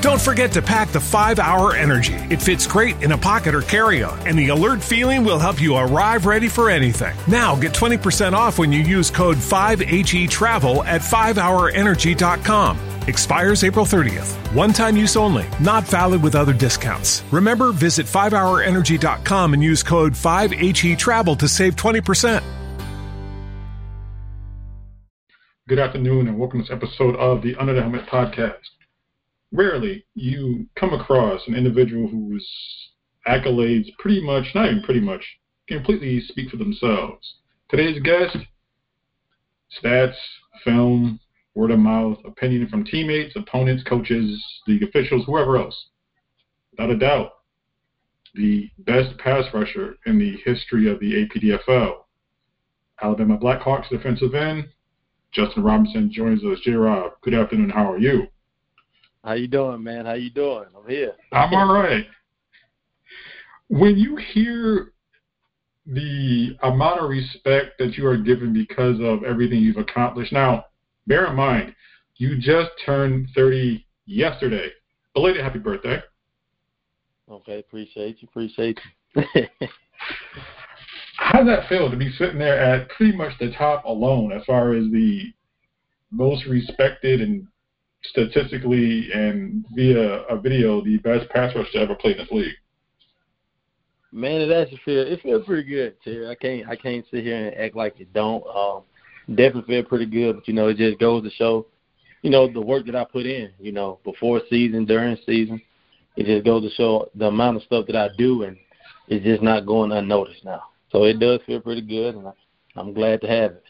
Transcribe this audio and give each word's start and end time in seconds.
Don't 0.00 0.20
forget 0.20 0.52
to 0.52 0.62
pack 0.62 0.90
the 0.90 1.00
5 1.00 1.40
Hour 1.40 1.74
Energy. 1.74 2.14
It 2.30 2.40
fits 2.40 2.68
great 2.68 3.02
in 3.02 3.10
a 3.10 3.18
pocket 3.18 3.52
or 3.52 3.62
carry 3.62 4.04
on, 4.04 4.16
and 4.28 4.38
the 4.38 4.50
alert 4.50 4.80
feeling 4.80 5.24
will 5.24 5.40
help 5.40 5.60
you 5.60 5.74
arrive 5.74 6.24
ready 6.24 6.48
for 6.48 6.70
anything. 6.70 7.16
Now 7.26 7.56
get 7.56 7.72
20% 7.72 8.32
off 8.32 8.60
when 8.60 8.70
you 8.70 8.78
use 8.78 9.10
code 9.10 9.38
5HE 9.38 10.30
Travel 10.30 10.84
at 10.84 11.00
5hourenergy.com. 11.00 12.78
Expires 13.08 13.64
April 13.64 13.84
30th. 13.84 14.36
One 14.54 14.72
time 14.72 14.96
use 14.96 15.16
only, 15.16 15.48
not 15.60 15.82
valid 15.82 16.22
with 16.22 16.36
other 16.36 16.52
discounts. 16.52 17.24
Remember, 17.32 17.72
visit 17.72 18.06
5hourenergy.com 18.06 19.54
and 19.54 19.64
use 19.64 19.82
code 19.82 20.12
5HE 20.12 20.96
Travel 20.96 21.34
to 21.34 21.48
save 21.48 21.74
20%. 21.74 22.44
Good 25.66 25.80
afternoon, 25.80 26.28
and 26.28 26.38
welcome 26.38 26.64
to 26.64 26.68
this 26.68 26.72
episode 26.72 27.16
of 27.16 27.42
the 27.42 27.56
Under 27.56 27.74
the 27.74 27.82
Helmet 27.82 28.06
podcast. 28.06 28.77
Rarely 29.52 30.04
you 30.14 30.66
come 30.76 30.92
across 30.92 31.46
an 31.46 31.54
individual 31.54 32.06
whose 32.08 32.48
accolades 33.26 33.86
pretty 33.98 34.20
much, 34.20 34.44
not 34.54 34.66
even 34.66 34.82
pretty 34.82 35.00
much, 35.00 35.24
completely 35.66 36.20
speak 36.20 36.50
for 36.50 36.56
themselves. 36.56 37.36
Today's 37.68 38.00
guest, 38.02 38.36
stats, 39.82 40.16
film, 40.64 41.20
word 41.54 41.70
of 41.70 41.78
mouth, 41.78 42.18
opinion 42.24 42.68
from 42.68 42.84
teammates, 42.84 43.36
opponents, 43.36 43.82
coaches, 43.84 44.42
league 44.66 44.82
officials, 44.82 45.24
whoever 45.26 45.56
else. 45.56 45.88
Without 46.70 46.90
a 46.90 46.98
doubt, 46.98 47.30
the 48.34 48.70
best 48.78 49.16
pass 49.18 49.44
rusher 49.52 49.96
in 50.06 50.18
the 50.18 50.36
history 50.44 50.90
of 50.90 51.00
the 51.00 51.26
APDFL. 51.26 52.04
Alabama 53.02 53.38
Blackhawks 53.38 53.88
defensive 53.88 54.34
end, 54.34 54.68
Justin 55.32 55.62
Robinson 55.62 56.10
joins 56.12 56.44
us. 56.44 56.60
J 56.60 56.72
Rob, 56.72 57.12
good 57.22 57.34
afternoon. 57.34 57.70
How 57.70 57.92
are 57.92 57.98
you? 57.98 58.28
How 59.28 59.34
you 59.34 59.46
doing, 59.46 59.84
man? 59.84 60.06
How 60.06 60.14
you 60.14 60.30
doing? 60.30 60.64
I'm 60.74 60.88
here. 60.88 61.12
I'm 61.32 61.52
all 61.52 61.70
right. 61.70 62.06
When 63.68 63.98
you 63.98 64.16
hear 64.16 64.94
the 65.84 66.56
amount 66.62 67.00
of 67.00 67.10
respect 67.10 67.72
that 67.78 67.98
you 67.98 68.06
are 68.06 68.16
given 68.16 68.54
because 68.54 68.98
of 69.02 69.24
everything 69.24 69.58
you've 69.58 69.76
accomplished, 69.76 70.32
now 70.32 70.64
bear 71.06 71.26
in 71.26 71.36
mind, 71.36 71.74
you 72.16 72.38
just 72.38 72.70
turned 72.86 73.28
30 73.34 73.86
yesterday. 74.06 74.70
Belated 75.12 75.44
happy 75.44 75.58
birthday. 75.58 76.00
Okay, 77.30 77.58
appreciate 77.58 78.22
you. 78.22 78.28
Appreciate 78.28 78.80
you. 79.14 79.24
How 81.18 81.40
does 81.40 81.48
that 81.48 81.68
feel 81.68 81.90
to 81.90 81.96
be 81.98 82.10
sitting 82.16 82.38
there 82.38 82.58
at 82.58 82.88
pretty 82.88 83.14
much 83.14 83.32
the 83.38 83.52
top 83.58 83.84
alone 83.84 84.32
as 84.32 84.42
far 84.46 84.72
as 84.72 84.84
the 84.84 85.24
most 86.10 86.46
respected 86.46 87.20
and 87.20 87.46
statistically 88.04 89.08
and 89.12 89.64
via 89.74 90.22
a 90.24 90.40
video 90.40 90.82
the 90.82 90.98
best 90.98 91.28
pass 91.30 91.54
rush 91.54 91.70
to 91.72 91.78
ever 91.78 91.94
play 91.94 92.12
in 92.12 92.18
this 92.18 92.30
league? 92.30 92.54
Man, 94.10 94.40
it 94.40 94.50
actually 94.50 94.80
feel 94.84 95.00
it 95.00 95.20
feels 95.22 95.44
pretty 95.44 95.68
good, 95.68 95.94
Terry. 96.02 96.28
I 96.28 96.34
can't 96.34 96.68
I 96.68 96.76
can't 96.76 97.04
sit 97.10 97.24
here 97.24 97.48
and 97.48 97.56
act 97.56 97.76
like 97.76 98.00
it 98.00 98.12
don't. 98.12 98.42
Um, 98.46 98.82
definitely 99.28 99.74
feel 99.74 99.84
pretty 99.84 100.06
good, 100.06 100.36
but 100.36 100.48
you 100.48 100.54
know 100.54 100.68
it 100.68 100.78
just 100.78 100.98
goes 100.98 101.22
to 101.24 101.30
show, 101.30 101.66
you 102.22 102.30
know, 102.30 102.50
the 102.50 102.60
work 102.60 102.86
that 102.86 102.96
I 102.96 103.04
put 103.04 103.26
in. 103.26 103.50
You 103.58 103.72
know, 103.72 103.98
before 104.04 104.40
season, 104.48 104.86
during 104.86 105.18
season, 105.26 105.60
it 106.16 106.24
just 106.24 106.46
goes 106.46 106.62
to 106.62 106.74
show 106.74 107.10
the 107.14 107.26
amount 107.26 107.58
of 107.58 107.62
stuff 107.64 107.86
that 107.86 107.96
I 107.96 108.08
do, 108.16 108.44
and 108.44 108.56
it's 109.08 109.24
just 109.24 109.42
not 109.42 109.66
going 109.66 109.92
unnoticed 109.92 110.44
now. 110.44 110.62
So 110.90 111.04
it 111.04 111.18
does 111.18 111.40
feel 111.46 111.60
pretty 111.60 111.82
good, 111.82 112.14
and 112.14 112.28
I, 112.28 112.32
I'm 112.76 112.94
glad 112.94 113.20
to 113.20 113.28
have 113.28 113.52
it. 113.52 113.64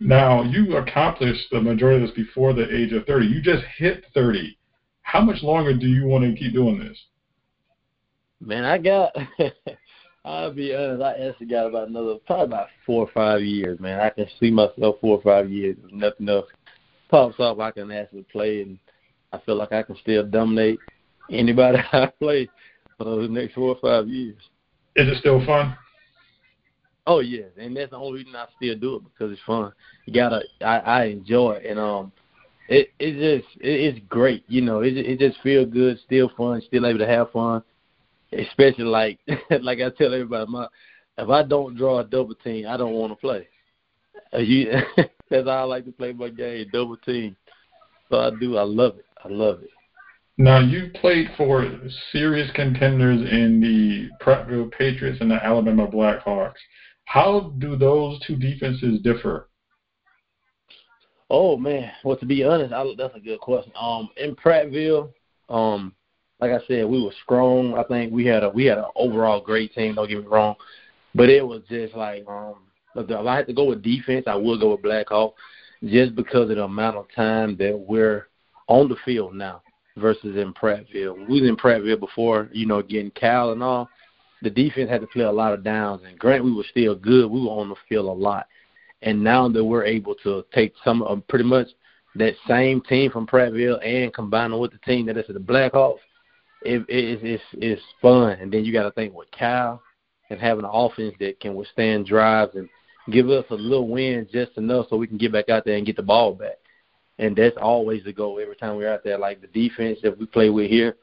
Now, 0.00 0.42
you 0.42 0.76
accomplished 0.76 1.50
the 1.50 1.60
majority 1.60 2.04
of 2.04 2.08
this 2.08 2.16
before 2.16 2.52
the 2.52 2.72
age 2.74 2.92
of 2.92 3.04
30. 3.06 3.26
You 3.26 3.40
just 3.42 3.64
hit 3.76 4.04
30. 4.14 4.56
How 5.02 5.20
much 5.20 5.42
longer 5.42 5.74
do 5.74 5.86
you 5.86 6.06
want 6.06 6.24
to 6.24 6.38
keep 6.38 6.52
doing 6.52 6.78
this? 6.78 6.98
Man, 8.40 8.64
I 8.64 8.78
got. 8.78 9.16
I'll 10.24 10.52
be 10.52 10.74
honest. 10.74 11.02
I 11.02 11.12
actually 11.28 11.46
got 11.46 11.66
about 11.66 11.88
another, 11.88 12.16
probably 12.26 12.44
about 12.44 12.68
four 12.84 13.04
or 13.04 13.10
five 13.12 13.42
years. 13.42 13.80
Man, 13.80 13.98
I 13.98 14.10
can 14.10 14.26
see 14.38 14.50
myself 14.50 14.96
four 15.00 15.16
or 15.16 15.22
five 15.22 15.50
years. 15.50 15.76
If 15.82 15.92
nothing 15.92 16.28
else 16.28 16.46
pops 17.08 17.40
up, 17.40 17.58
I 17.58 17.70
can 17.70 17.90
actually 17.90 18.24
play, 18.30 18.62
and 18.62 18.78
I 19.32 19.38
feel 19.38 19.56
like 19.56 19.72
I 19.72 19.82
can 19.82 19.96
still 19.96 20.24
dominate 20.24 20.78
anybody 21.30 21.78
I 21.92 22.06
play 22.20 22.48
for 22.98 23.22
the 23.22 23.28
next 23.28 23.54
four 23.54 23.74
or 23.74 23.78
five 23.80 24.08
years. 24.08 24.36
Is 24.96 25.08
it 25.08 25.18
still 25.18 25.44
fun? 25.46 25.76
Oh 27.08 27.20
yeah, 27.20 27.44
and 27.58 27.74
that's 27.74 27.90
the 27.90 27.96
only 27.96 28.18
reason 28.18 28.36
I 28.36 28.44
still 28.54 28.76
do 28.76 28.96
it 28.96 29.02
because 29.04 29.32
it's 29.32 29.40
fun. 29.46 29.72
You 30.04 30.12
gotta, 30.12 30.42
I, 30.60 30.76
I 30.78 31.04
enjoy 31.04 31.52
it, 31.52 31.64
and 31.64 31.78
um, 31.78 32.12
it 32.68 32.90
it 32.98 33.12
just 33.12 33.56
it, 33.62 33.80
it's 33.80 33.98
great. 34.10 34.44
You 34.46 34.60
know, 34.60 34.80
it 34.80 34.94
it 34.94 35.18
just 35.18 35.40
feels 35.40 35.72
good, 35.72 35.98
still 36.04 36.30
fun, 36.36 36.60
still 36.66 36.84
able 36.84 36.98
to 36.98 37.06
have 37.06 37.32
fun. 37.32 37.62
Especially 38.30 38.84
like 38.84 39.20
like 39.62 39.80
I 39.80 39.88
tell 39.96 40.12
everybody, 40.12 40.50
my 40.50 40.66
if 41.16 41.30
I 41.30 41.44
don't 41.44 41.78
draw 41.78 42.00
a 42.00 42.04
double 42.04 42.34
team, 42.34 42.66
I 42.68 42.76
don't 42.76 42.92
want 42.92 43.10
to 43.12 43.16
play. 43.16 43.48
Uh, 44.34 44.38
you, 44.40 44.70
that's 45.30 45.46
how 45.46 45.48
I 45.50 45.62
like 45.62 45.86
to 45.86 45.92
play 45.92 46.12
my 46.12 46.28
game, 46.28 46.66
double 46.74 46.98
team. 46.98 47.34
So 48.10 48.18
I 48.18 48.30
do. 48.38 48.58
I 48.58 48.64
love 48.64 48.98
it. 48.98 49.06
I 49.24 49.28
love 49.28 49.62
it. 49.62 49.70
Now 50.40 50.60
you 50.60 50.90
played 51.00 51.30
for 51.36 51.66
serious 52.12 52.48
contenders 52.54 53.28
in 53.28 53.60
the 53.60 54.08
Prattville 54.24 54.70
Patriots 54.70 55.18
and 55.20 55.30
the 55.30 55.44
Alabama 55.44 55.88
Blackhawks. 55.88 56.52
How 57.08 57.54
do 57.58 57.74
those 57.74 58.20
two 58.26 58.36
defenses 58.36 59.00
differ? 59.00 59.48
Oh 61.30 61.56
man, 61.56 61.90
well 62.04 62.18
to 62.18 62.26
be 62.26 62.44
honest, 62.44 62.74
I, 62.74 62.84
that's 62.98 63.16
a 63.16 63.20
good 63.20 63.40
question. 63.40 63.72
Um, 63.80 64.10
in 64.18 64.36
Prattville, 64.36 65.10
um, 65.48 65.94
like 66.38 66.50
I 66.50 66.58
said, 66.66 66.86
we 66.86 67.02
were 67.02 67.12
strong. 67.24 67.78
I 67.78 67.82
think 67.84 68.12
we 68.12 68.26
had 68.26 68.42
a 68.42 68.50
we 68.50 68.66
had 68.66 68.76
an 68.76 68.84
overall 68.94 69.40
great 69.40 69.72
team. 69.72 69.94
Don't 69.94 70.06
get 70.06 70.20
me 70.20 70.26
wrong, 70.26 70.56
but 71.14 71.30
it 71.30 71.46
was 71.46 71.62
just 71.70 71.94
like 71.94 72.26
um, 72.28 72.56
if 72.94 73.10
I 73.10 73.36
had 73.36 73.46
to 73.46 73.54
go 73.54 73.64
with 73.64 73.82
defense, 73.82 74.24
I 74.26 74.34
would 74.34 74.60
go 74.60 74.72
with 74.72 74.82
Blackhawk, 74.82 75.34
just 75.82 76.14
because 76.14 76.50
of 76.50 76.56
the 76.56 76.64
amount 76.64 76.98
of 76.98 77.06
time 77.16 77.56
that 77.56 77.78
we're 77.88 78.28
on 78.66 78.90
the 78.90 78.96
field 79.06 79.34
now 79.34 79.62
versus 79.96 80.36
in 80.36 80.52
Prattville. 80.52 81.26
We 81.26 81.40
was 81.40 81.48
in 81.48 81.56
Prattville 81.56 82.00
before, 82.00 82.50
you 82.52 82.66
know, 82.66 82.82
getting 82.82 83.10
Cal 83.12 83.52
and 83.52 83.62
all. 83.62 83.88
The 84.42 84.50
defense 84.50 84.88
had 84.88 85.00
to 85.00 85.06
play 85.08 85.24
a 85.24 85.32
lot 85.32 85.52
of 85.52 85.64
downs, 85.64 86.02
and 86.06 86.18
grant 86.18 86.44
we 86.44 86.52
were 86.52 86.64
still 86.70 86.94
good. 86.94 87.30
We 87.30 87.40
were 87.40 87.48
on 87.48 87.68
the 87.68 87.74
field 87.88 88.06
a 88.06 88.12
lot, 88.12 88.46
and 89.02 89.22
now 89.22 89.48
that 89.48 89.64
we're 89.64 89.84
able 89.84 90.14
to 90.22 90.44
take 90.54 90.74
some 90.84 91.02
of 91.02 91.26
pretty 91.28 91.44
much 91.44 91.68
that 92.14 92.34
same 92.46 92.80
team 92.82 93.10
from 93.10 93.26
Prattville 93.26 93.84
and 93.84 94.12
combine 94.14 94.50
them 94.50 94.60
with 94.60 94.72
the 94.72 94.78
team 94.78 95.06
that 95.06 95.16
is 95.16 95.26
the 95.28 95.38
Blackhawks, 95.38 95.98
it, 96.62 96.80
it, 96.88 97.20
it's 97.22 97.42
it's 97.52 97.82
fun. 98.00 98.38
And 98.40 98.52
then 98.52 98.64
you 98.64 98.72
got 98.72 98.84
to 98.84 98.90
think 98.92 99.14
with 99.14 99.30
Cal 99.30 99.82
and 100.30 100.40
having 100.40 100.64
an 100.64 100.70
offense 100.72 101.14
that 101.20 101.40
can 101.40 101.54
withstand 101.54 102.06
drives 102.06 102.54
and 102.54 102.68
give 103.10 103.30
us 103.30 103.44
a 103.50 103.54
little 103.54 103.88
win 103.88 104.28
just 104.32 104.56
enough 104.56 104.86
so 104.88 104.96
we 104.96 105.06
can 105.06 105.18
get 105.18 105.32
back 105.32 105.48
out 105.48 105.64
there 105.64 105.76
and 105.76 105.86
get 105.86 105.96
the 105.96 106.02
ball 106.02 106.34
back. 106.34 106.56
And 107.18 107.34
that's 107.34 107.56
always 107.60 108.04
the 108.04 108.12
goal 108.12 108.38
every 108.40 108.56
time 108.56 108.76
we're 108.76 108.92
out 108.92 109.02
there. 109.04 109.18
Like 109.18 109.40
the 109.40 109.48
defense 109.48 109.98
that 110.02 110.18
we 110.18 110.26
play 110.26 110.50
with 110.50 110.70
here, 110.70 110.96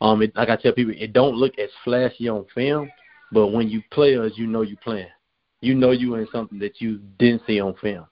um, 0.00 0.22
it, 0.22 0.34
like 0.36 0.48
I 0.48 0.56
tell 0.56 0.72
people, 0.72 0.94
it 0.96 1.12
don't 1.12 1.34
look 1.34 1.58
as 1.58 1.70
flashy 1.84 2.28
on 2.28 2.46
film, 2.54 2.90
but 3.32 3.48
when 3.48 3.68
you 3.68 3.82
play 3.90 4.16
us, 4.16 4.32
you 4.36 4.46
know 4.46 4.62
you 4.62 4.76
playing. 4.76 5.08
You 5.60 5.74
know 5.74 5.90
you 5.90 6.14
in 6.14 6.28
something 6.32 6.58
that 6.60 6.80
you 6.80 6.98
didn't 7.18 7.42
see 7.46 7.60
on 7.60 7.74
film. 7.74 8.06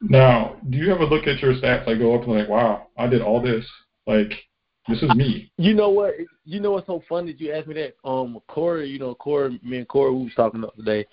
Now, 0.00 0.56
do 0.70 0.78
you 0.78 0.92
ever 0.92 1.04
look 1.04 1.26
at 1.26 1.40
your 1.40 1.54
stats 1.54 1.86
like 1.86 1.98
go 1.98 2.14
up 2.14 2.22
and 2.22 2.38
like, 2.38 2.48
wow, 2.48 2.86
I 2.96 3.08
did 3.08 3.20
all 3.20 3.42
this? 3.42 3.64
Like, 4.06 4.32
this 4.86 5.02
is 5.02 5.14
me. 5.14 5.50
You 5.58 5.74
know 5.74 5.90
what? 5.90 6.14
You 6.44 6.60
know 6.60 6.72
what's 6.72 6.86
so 6.86 7.02
funny 7.08 7.32
that 7.32 7.40
you 7.40 7.52
asked 7.52 7.66
me 7.66 7.74
that? 7.74 7.96
Um, 8.08 8.38
Corey, 8.48 8.88
you 8.88 9.00
know, 9.00 9.14
Corey, 9.14 9.60
me 9.62 9.78
and 9.78 9.88
Corey, 9.88 10.14
we 10.14 10.24
was 10.24 10.34
talking 10.36 10.60
about 10.60 10.76
today. 10.76 11.04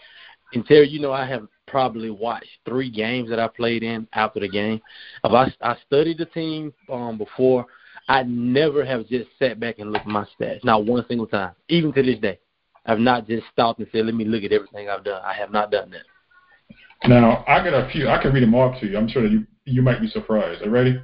And 0.53 0.65
Terry, 0.65 0.87
you 0.87 0.99
know, 0.99 1.11
I 1.11 1.25
have 1.25 1.47
probably 1.67 2.11
watched 2.11 2.47
three 2.63 2.91
games 2.91 3.29
that 3.29 3.39
I 3.39 3.47
played 3.47 3.81
in 3.81 4.07
after 4.13 4.39
the 4.39 4.47
game. 4.47 4.79
If 5.23 5.31
I 5.31 5.51
I 5.61 5.75
studied 5.85 6.19
the 6.19 6.25
team 6.27 6.71
um 6.91 7.17
before, 7.17 7.65
I 8.07 8.23
never 8.23 8.85
have 8.85 9.07
just 9.07 9.29
sat 9.39 9.59
back 9.59 9.79
and 9.79 9.91
looked 9.91 10.05
at 10.05 10.11
my 10.11 10.25
stats, 10.39 10.63
not 10.63 10.85
one 10.85 11.05
single 11.07 11.27
time, 11.27 11.53
even 11.69 11.91
to 11.93 12.03
this 12.03 12.19
day. 12.19 12.39
I've 12.85 12.99
not 12.99 13.27
just 13.27 13.47
stopped 13.51 13.79
and 13.79 13.87
said, 13.91 14.05
"Let 14.05 14.13
me 14.13 14.25
look 14.25 14.43
at 14.43 14.51
everything 14.51 14.89
I've 14.89 15.03
done." 15.03 15.21
I 15.23 15.33
have 15.33 15.51
not 15.51 15.71
done 15.71 15.89
that. 15.91 16.03
Now 17.07 17.43
I 17.47 17.63
got 17.63 17.73
a 17.73 17.89
few. 17.89 18.07
I 18.07 18.21
can 18.21 18.31
read 18.31 18.43
them 18.43 18.53
off 18.53 18.79
to 18.79 18.87
you. 18.87 18.97
I'm 18.97 19.07
sure 19.07 19.23
that 19.23 19.31
you 19.31 19.45
you 19.65 19.81
might 19.81 19.99
be 19.99 20.07
surprised. 20.07 20.61
Are 20.61 20.65
you 20.65 20.71
ready? 20.71 21.01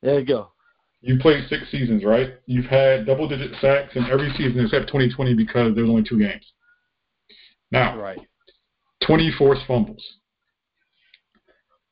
There 0.00 0.18
you 0.18 0.24
go. 0.24 0.52
You 1.02 1.18
played 1.18 1.46
six 1.48 1.70
seasons, 1.70 2.04
right? 2.04 2.34
You've 2.46 2.66
had 2.66 3.06
double 3.06 3.28
digit 3.28 3.52
sacks 3.60 3.94
in 3.96 4.04
every 4.06 4.32
season 4.36 4.64
except 4.64 4.86
2020 4.86 5.34
because 5.34 5.74
there's 5.74 5.88
only 5.88 6.04
two 6.04 6.18
games. 6.18 6.52
Now, 7.70 7.98
Right. 7.98 8.18
20 9.06 9.32
forced 9.32 9.66
fumbles. 9.66 10.02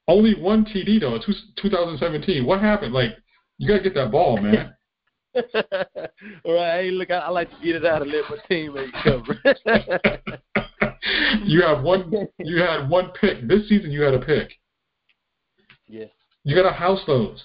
Only 0.07 0.35
one 0.35 0.65
TD 0.65 1.01
though. 1.01 1.17
It's 1.17 1.27
2017. 1.57 2.45
What 2.45 2.61
happened? 2.61 2.93
Like 2.95 3.17
you 3.61 3.69
gotta 3.69 3.83
get 3.83 3.95
that 3.95 4.11
ball, 4.11 4.39
man. 4.39 4.75
All 5.35 6.55
right. 6.55 6.83
Hey, 6.83 6.91
look, 6.91 7.11
I, 7.11 7.19
I 7.19 7.29
like 7.29 7.51
to 7.51 7.57
get 7.63 7.77
it 7.77 7.85
out 7.85 8.01
and 8.01 8.11
let 8.11 8.25
my 8.31 8.39
teammates 8.49 8.91
cover. 9.05 9.39
you 11.45 11.61
have 11.61 11.83
one. 11.83 12.11
You 12.39 12.63
had 12.63 12.89
one 12.89 13.11
pick 13.21 13.47
this 13.47 13.69
season. 13.69 13.91
You 13.91 14.01
had 14.01 14.15
a 14.15 14.19
pick. 14.19 14.53
yes. 15.87 16.09
You 16.43 16.57
gotta 16.57 16.73
house 16.73 17.01
those. 17.07 17.45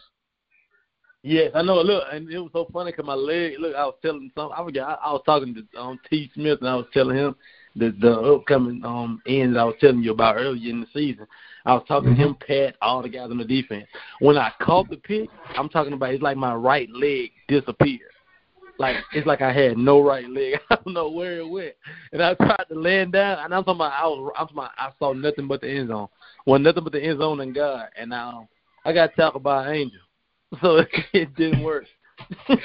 Yes, 1.22 1.52
I 1.54 1.64
know. 1.64 1.82
Look, 1.82 2.06
and 2.10 2.32
it 2.32 2.40
was 2.40 2.52
so 2.54 2.66
funny 2.72 2.92
because 2.92 3.06
my 3.06 3.14
leg. 3.14 3.56
Look, 3.60 3.76
I 3.76 3.84
was 3.84 3.96
telling 4.02 4.32
some. 4.36 4.54
I 4.54 4.64
forget. 4.64 4.84
I, 4.84 4.94
I 4.94 5.12
was 5.12 5.24
talking 5.26 5.54
to 5.54 5.82
um, 5.82 6.00
T. 6.10 6.32
Smith, 6.34 6.60
and 6.62 6.70
I 6.70 6.76
was 6.76 6.88
telling 6.94 7.18
him 7.18 7.36
the 7.76 7.96
the 8.00 8.12
upcoming 8.12 8.84
um 8.86 9.22
end 9.26 9.56
that 9.56 9.60
I 9.60 9.66
was 9.66 9.76
telling 9.80 10.04
you 10.04 10.12
about 10.12 10.38
earlier 10.38 10.70
in 10.70 10.82
the 10.82 10.88
season. 10.94 11.28
I 11.66 11.74
was 11.74 11.84
talking 11.88 12.16
to 12.16 12.16
him, 12.16 12.36
Pat, 12.48 12.76
all 12.82 13.02
the 13.02 13.10
guys 13.10 13.32
on 13.32 13.40
the 13.40 13.44
defense. 13.44 13.88
When 14.20 14.38
I 14.38 14.52
caught 14.62 14.90
the 14.90 14.98
pick, 14.98 15.30
I'm 15.58 15.68
talking 15.68 15.94
about 15.94 16.14
it's 16.14 16.22
like 16.22 16.38
my 16.38 16.54
right 16.54 16.90
leg 16.92 17.32
disappeared. 17.48 18.12
Like 18.78 18.98
it's 19.14 19.26
like 19.26 19.42
I 19.42 19.52
had 19.52 19.78
no 19.78 20.02
right 20.02 20.30
leg. 20.30 20.60
I 20.70 20.76
don't 20.76 20.94
know 20.94 21.10
where 21.10 21.40
it 21.40 21.50
went. 21.50 21.74
And 22.12 22.22
I 22.22 22.36
tried 22.36 22.66
to 22.70 22.80
land 22.80 23.14
down, 23.14 23.40
and 23.40 23.54
I'm 23.54 23.64
talking 23.64 23.78
about 23.78 23.94
I 23.94 24.06
was. 24.06 24.32
I'm 24.38 24.48
talking 24.48 24.58
about 24.58 24.72
I 24.78 24.92
saw 25.00 25.14
nothing 25.14 25.48
but 25.48 25.62
the 25.62 25.70
end 25.70 25.90
zone. 25.90 26.08
Well, 26.46 26.60
nothing 26.60 26.84
but 26.84 26.94
the 26.94 27.04
end 27.04 27.20
zone 27.20 27.40
and 27.40 27.56
God. 27.56 27.88
And 27.98 28.10
now 28.10 28.48
I 28.84 28.94
got 28.94 29.08
to 29.08 29.16
talk 29.16 29.36
about 29.36 29.74
Angel, 29.74 30.02
so 30.62 30.84
it 31.14 31.36
didn't 31.36 31.64
work. 31.64 31.86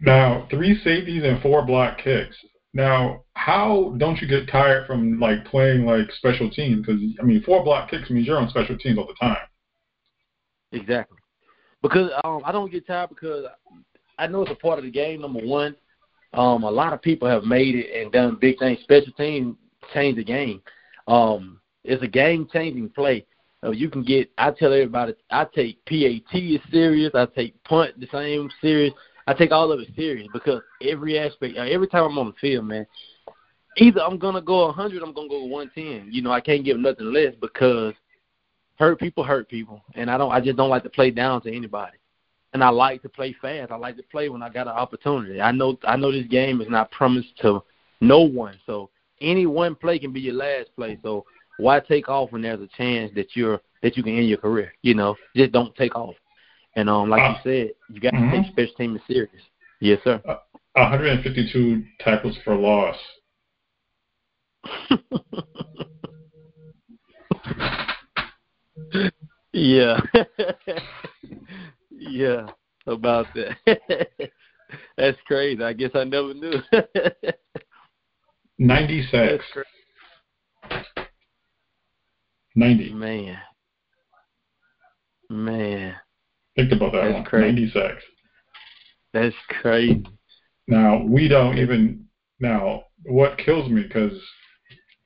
Now 0.00 0.46
three 0.50 0.78
safeties 0.84 1.24
and 1.24 1.40
four 1.40 1.64
block 1.64 1.98
kicks. 1.98 2.36
Now, 2.76 3.24
how 3.32 3.94
don't 3.96 4.20
you 4.20 4.28
get 4.28 4.50
tired 4.50 4.86
from 4.86 5.18
like 5.18 5.46
playing 5.46 5.86
like 5.86 6.12
special 6.12 6.50
teams? 6.50 6.84
Because 6.84 7.00
I 7.18 7.22
mean, 7.22 7.42
four 7.42 7.64
block 7.64 7.90
kicks 7.90 8.10
means 8.10 8.26
you're 8.26 8.36
on 8.36 8.50
special 8.50 8.76
teams 8.76 8.98
all 8.98 9.06
the 9.06 9.14
time. 9.14 9.38
Exactly. 10.72 11.16
Because 11.80 12.10
um, 12.22 12.42
I 12.44 12.52
don't 12.52 12.70
get 12.70 12.86
tired 12.86 13.08
because 13.08 13.46
I 14.18 14.26
know 14.26 14.42
it's 14.42 14.50
a 14.50 14.56
part 14.56 14.78
of 14.78 14.84
the 14.84 14.90
game. 14.90 15.22
Number 15.22 15.40
one, 15.40 15.74
um, 16.34 16.64
a 16.64 16.70
lot 16.70 16.92
of 16.92 17.00
people 17.00 17.26
have 17.26 17.44
made 17.44 17.76
it 17.76 17.98
and 17.98 18.12
done 18.12 18.36
big 18.38 18.58
things. 18.58 18.80
Special 18.82 19.12
teams 19.14 19.56
change 19.94 20.16
the 20.16 20.24
game. 20.24 20.60
Um, 21.08 21.58
it's 21.82 22.02
a 22.02 22.08
game 22.08 22.46
changing 22.52 22.90
play. 22.90 23.24
Uh, 23.64 23.70
you 23.70 23.88
can 23.88 24.02
get. 24.02 24.30
I 24.36 24.50
tell 24.50 24.74
everybody, 24.74 25.14
I 25.30 25.46
take 25.46 25.82
PAT 25.86 26.34
as 26.34 26.70
serious. 26.70 27.12
I 27.14 27.24
take 27.24 27.64
punt 27.64 27.98
the 27.98 28.08
same 28.12 28.50
serious. 28.60 28.92
I 29.26 29.34
take 29.34 29.50
all 29.50 29.72
of 29.72 29.80
it 29.80 29.88
serious 29.96 30.28
because 30.32 30.62
every 30.80 31.18
aspect, 31.18 31.56
uh, 31.56 31.62
every 31.62 31.88
time 31.88 32.04
I'm 32.04 32.18
on 32.18 32.26
the 32.28 32.32
field, 32.40 32.66
man, 32.66 32.86
either 33.76 34.00
I'm 34.00 34.18
gonna 34.18 34.40
go 34.40 34.66
100, 34.66 35.02
I'm 35.02 35.12
gonna 35.12 35.28
go 35.28 35.44
110. 35.44 36.12
You 36.12 36.22
know, 36.22 36.30
I 36.30 36.40
can't 36.40 36.64
give 36.64 36.78
nothing 36.78 37.12
less 37.12 37.34
because 37.40 37.94
hurt 38.78 39.00
people 39.00 39.24
hurt 39.24 39.48
people, 39.48 39.82
and 39.94 40.10
I 40.10 40.18
don't. 40.18 40.32
I 40.32 40.40
just 40.40 40.56
don't 40.56 40.70
like 40.70 40.84
to 40.84 40.90
play 40.90 41.10
down 41.10 41.42
to 41.42 41.54
anybody. 41.54 41.96
And 42.52 42.62
I 42.62 42.68
like 42.70 43.02
to 43.02 43.08
play 43.08 43.34
fast. 43.42 43.70
I 43.70 43.76
like 43.76 43.96
to 43.96 44.02
play 44.04 44.28
when 44.28 44.42
I 44.42 44.48
got 44.48 44.68
an 44.68 44.74
opportunity. 44.74 45.40
I 45.40 45.50
know. 45.50 45.78
I 45.84 45.96
know 45.96 46.12
this 46.12 46.26
game 46.26 46.60
is 46.60 46.68
not 46.68 46.90
promised 46.90 47.36
to 47.42 47.62
no 48.00 48.20
one, 48.20 48.58
so 48.64 48.90
any 49.20 49.46
one 49.46 49.74
play 49.74 49.98
can 49.98 50.12
be 50.12 50.20
your 50.20 50.34
last 50.34 50.68
play. 50.76 50.98
So 51.02 51.24
why 51.58 51.80
take 51.80 52.08
off 52.08 52.32
when 52.32 52.42
there's 52.42 52.60
a 52.60 52.68
chance 52.76 53.12
that 53.14 53.34
you're 53.34 53.60
that 53.82 53.96
you 53.96 54.02
can 54.02 54.16
end 54.16 54.28
your 54.28 54.38
career? 54.38 54.72
You 54.82 54.94
know, 54.94 55.16
just 55.34 55.52
don't 55.52 55.74
take 55.74 55.96
off. 55.96 56.14
And 56.76 56.88
um, 56.90 57.08
like 57.08 57.22
Uh, 57.22 57.30
you 57.30 57.36
said, 57.42 57.70
you 57.92 58.00
got 58.00 58.10
to 58.10 58.18
mhm. 58.18 58.42
take 58.44 58.52
special 58.52 58.74
team 58.76 58.94
is 58.96 59.02
serious. 59.06 59.42
Yes, 59.80 59.98
sir. 60.04 60.20
152 60.74 61.82
tackles 62.00 62.36
for 62.44 62.54
loss. 62.54 62.96
yeah. 69.52 70.00
yeah, 71.90 72.46
about 72.86 73.26
that. 73.34 73.56
That's 74.98 75.16
crazy. 75.26 75.62
I 75.62 75.72
guess 75.72 75.92
I 75.94 76.04
never 76.04 76.34
knew. 76.34 76.60
90 78.58 79.06
That's 79.10 79.10
sacks. 79.10 79.44
90. 82.54 82.92
Man. 82.92 83.38
Man. 85.30 85.96
Think 86.56 86.72
about 86.72 86.92
that 86.92 87.02
That's 87.02 87.14
one. 87.14 87.24
crazy. 87.24 87.52
90 87.66 87.70
sacks. 87.72 88.02
That's 89.12 89.34
crazy. 89.60 90.04
Now 90.68 91.02
we 91.04 91.28
don't 91.28 91.58
even. 91.58 92.06
Now 92.40 92.84
what 93.04 93.38
kills 93.38 93.70
me 93.70 93.82
because 93.82 94.12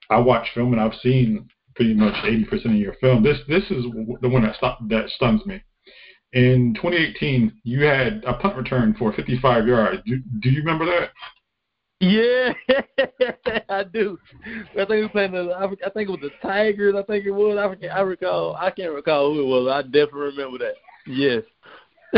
I 0.09 0.19
watch 0.19 0.49
film 0.55 0.73
and 0.73 0.81
I've 0.81 0.99
seen 1.03 1.49
pretty 1.77 1.95
much 1.95 2.15
80% 2.25 2.65
of 2.67 2.73
your 2.75 2.95
film. 2.95 3.23
This 3.23 3.39
this 3.49 3.65
is 3.71 3.85
the 4.21 4.29
one 4.29 4.43
that 4.43 4.57
stu- 4.57 4.89
that 4.89 5.09
stuns 5.11 5.45
me. 5.47 5.63
In 6.33 6.75
2018, 6.75 7.61
you 7.65 7.83
had 7.85 8.23
a 8.27 8.35
punt 8.35 8.57
return 8.57 8.95
for 8.99 9.13
55 9.13 9.67
yards. 9.67 10.01
Do, 10.07 10.19
do 10.41 10.51
you 10.51 10.61
remember 10.61 10.87
that? 10.87 11.11
Yeah, 12.03 12.55
I 13.69 13.85
do. 13.85 14.19
I 14.73 14.85
think 14.87 14.89
we 14.89 15.09
playing 15.09 15.33
the. 15.33 15.53
I 15.55 15.91
think 15.91 16.09
it 16.09 16.13
was 16.13 16.21
the 16.23 16.31
Tigers. 16.41 16.95
I 16.97 17.03
think 17.03 17.27
it 17.27 17.31
was. 17.31 17.59
I 17.59 17.87
I 17.89 18.01
recall. 18.01 18.57
I 18.57 18.71
can't 18.71 18.95
recall 18.95 19.35
who 19.35 19.43
it 19.43 19.47
was. 19.47 19.69
I 19.71 19.83
definitely 19.83 20.21
remember 20.37 20.59
that. 20.59 20.75
Yes, 21.07 21.43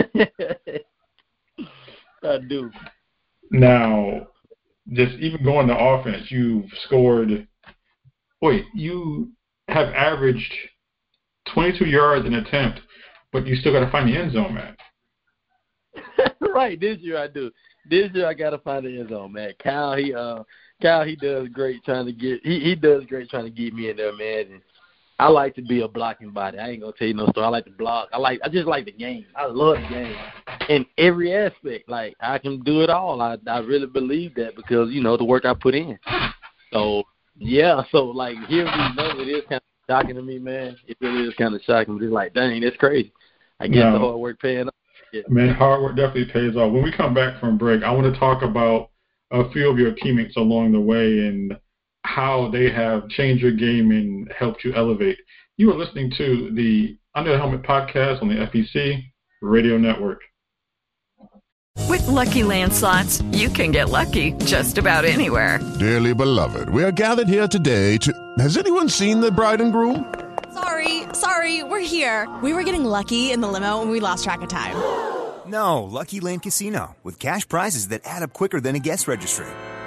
I 2.22 2.38
do. 2.48 2.70
Now, 3.50 4.28
just 4.92 5.14
even 5.14 5.44
going 5.44 5.68
to 5.68 5.78
offense, 5.78 6.30
you've 6.30 6.70
scored. 6.84 7.46
Wait, 8.40 8.64
you 8.74 9.30
have 9.68 9.88
averaged 9.88 10.52
22 11.54 11.86
yards 11.86 12.26
an 12.26 12.34
attempt, 12.34 12.80
but 13.32 13.46
you 13.46 13.56
still 13.56 13.72
got 13.72 13.84
to 13.84 13.90
find 13.90 14.08
the 14.08 14.16
end 14.16 14.32
zone, 14.32 14.54
man. 14.54 14.76
right. 16.40 16.80
This 16.80 16.98
year 17.00 17.18
I 17.18 17.28
do. 17.28 17.50
This 17.88 18.10
year 18.14 18.26
I 18.26 18.34
gotta 18.34 18.58
find 18.58 18.84
the 18.84 19.00
end 19.00 19.10
zone, 19.10 19.32
man. 19.32 19.52
Kyle, 19.62 19.96
he 19.96 20.14
uh, 20.14 20.42
Kyle, 20.80 21.04
he 21.04 21.16
does 21.16 21.48
great 21.48 21.84
trying 21.84 22.06
to 22.06 22.12
get. 22.12 22.40
He 22.44 22.60
he 22.60 22.74
does 22.74 23.04
great 23.06 23.28
trying 23.28 23.44
to 23.44 23.50
get 23.50 23.74
me 23.74 23.90
in 23.90 23.96
there, 23.96 24.16
man. 24.16 24.52
And 24.52 24.62
I 25.18 25.28
like 25.28 25.54
to 25.54 25.62
be 25.62 25.82
a 25.82 25.88
blocking 25.88 26.30
body. 26.30 26.58
I 26.58 26.70
ain't 26.70 26.80
gonna 26.80 26.92
tell 26.98 27.06
you 27.06 27.14
no 27.14 27.26
story. 27.28 27.46
I 27.46 27.50
like 27.50 27.64
to 27.66 27.70
block. 27.70 28.08
I 28.12 28.18
like. 28.18 28.40
I 28.44 28.48
just 28.48 28.66
like 28.66 28.86
the 28.86 28.92
game. 28.92 29.24
I 29.36 29.46
love 29.46 29.76
the 29.76 29.88
game 29.88 30.16
in 30.68 30.86
every 30.98 31.34
aspect. 31.34 31.88
Like 31.88 32.14
I 32.20 32.38
can 32.38 32.62
do 32.62 32.80
it 32.82 32.90
all. 32.90 33.20
I 33.20 33.36
I 33.46 33.58
really 33.60 33.86
believe 33.86 34.34
that 34.36 34.56
because 34.56 34.90
you 34.90 35.02
know 35.02 35.16
the 35.16 35.24
work 35.24 35.44
I 35.44 35.54
put 35.54 35.74
in. 35.74 35.98
So 36.72 37.04
yeah. 37.36 37.82
So 37.92 38.04
like 38.06 38.36
hearing 38.48 38.72
these 38.72 38.96
numbers, 38.96 39.28
it 39.28 39.30
is 39.30 39.44
kind 39.48 39.60
of 39.60 39.62
shocking 39.88 40.16
to 40.16 40.22
me, 40.22 40.38
man. 40.38 40.76
It 40.86 40.96
really 41.00 41.28
is 41.28 41.34
kind 41.34 41.54
of 41.54 41.62
shocking. 41.62 41.98
It's 42.02 42.12
like, 42.12 42.34
dang, 42.34 42.60
that's 42.60 42.76
crazy. 42.76 43.12
I 43.60 43.68
guess 43.68 43.84
No. 43.84 43.92
the 43.92 43.98
hard 43.98 44.18
work 44.18 44.40
paying 44.40 44.66
off. 44.66 44.74
Man, 45.28 45.54
hard 45.54 45.82
work 45.82 45.94
definitely 45.94 46.32
pays 46.32 46.56
off. 46.56 46.72
When 46.72 46.82
we 46.82 46.90
come 46.90 47.12
back 47.14 47.38
from 47.38 47.58
break, 47.58 47.82
I 47.82 47.92
want 47.92 48.12
to 48.12 48.18
talk 48.18 48.42
about 48.42 48.90
a 49.30 49.48
few 49.50 49.70
of 49.70 49.78
your 49.78 49.92
teammates 49.92 50.36
along 50.36 50.72
the 50.72 50.80
way 50.80 51.26
and 51.26 51.56
how 52.14 52.48
they 52.52 52.70
have 52.70 53.08
changed 53.08 53.42
your 53.42 53.52
game 53.52 53.90
and 53.90 54.30
helped 54.38 54.64
you 54.64 54.74
elevate. 54.74 55.18
You 55.56 55.70
are 55.72 55.76
listening 55.76 56.12
to 56.18 56.50
the 56.54 56.98
Under 57.14 57.32
the 57.32 57.38
Helmet 57.38 57.62
podcast 57.62 58.20
on 58.22 58.28
the 58.28 58.34
FEC 58.34 59.02
Radio 59.40 59.78
Network. 59.78 60.20
With 61.88 62.06
Lucky 62.06 62.44
Land 62.44 62.72
slots, 62.74 63.22
you 63.32 63.48
can 63.48 63.70
get 63.70 63.88
lucky 63.88 64.32
just 64.44 64.76
about 64.76 65.04
anywhere. 65.04 65.58
Dearly 65.78 66.14
beloved, 66.14 66.68
we 66.68 66.84
are 66.84 66.92
gathered 66.92 67.28
here 67.28 67.48
today 67.48 67.96
to. 67.98 68.12
Has 68.38 68.58
anyone 68.58 68.88
seen 68.88 69.20
the 69.20 69.30
bride 69.30 69.60
and 69.60 69.72
groom? 69.72 70.12
Sorry, 70.52 71.04
sorry, 71.14 71.62
we're 71.62 71.80
here. 71.80 72.28
We 72.42 72.52
were 72.52 72.62
getting 72.62 72.84
lucky 72.84 73.30
in 73.32 73.40
the 73.40 73.48
limo 73.48 73.80
and 73.80 73.90
we 73.90 74.00
lost 74.00 74.24
track 74.24 74.42
of 74.42 74.48
time. 74.50 74.76
No, 75.46 75.82
Lucky 75.82 76.20
Land 76.20 76.42
Casino, 76.42 76.94
with 77.02 77.18
cash 77.18 77.48
prizes 77.48 77.88
that 77.88 78.02
add 78.04 78.22
up 78.22 78.32
quicker 78.32 78.60
than 78.60 78.76
a 78.76 78.78
guest 78.78 79.08
registry. 79.08 79.48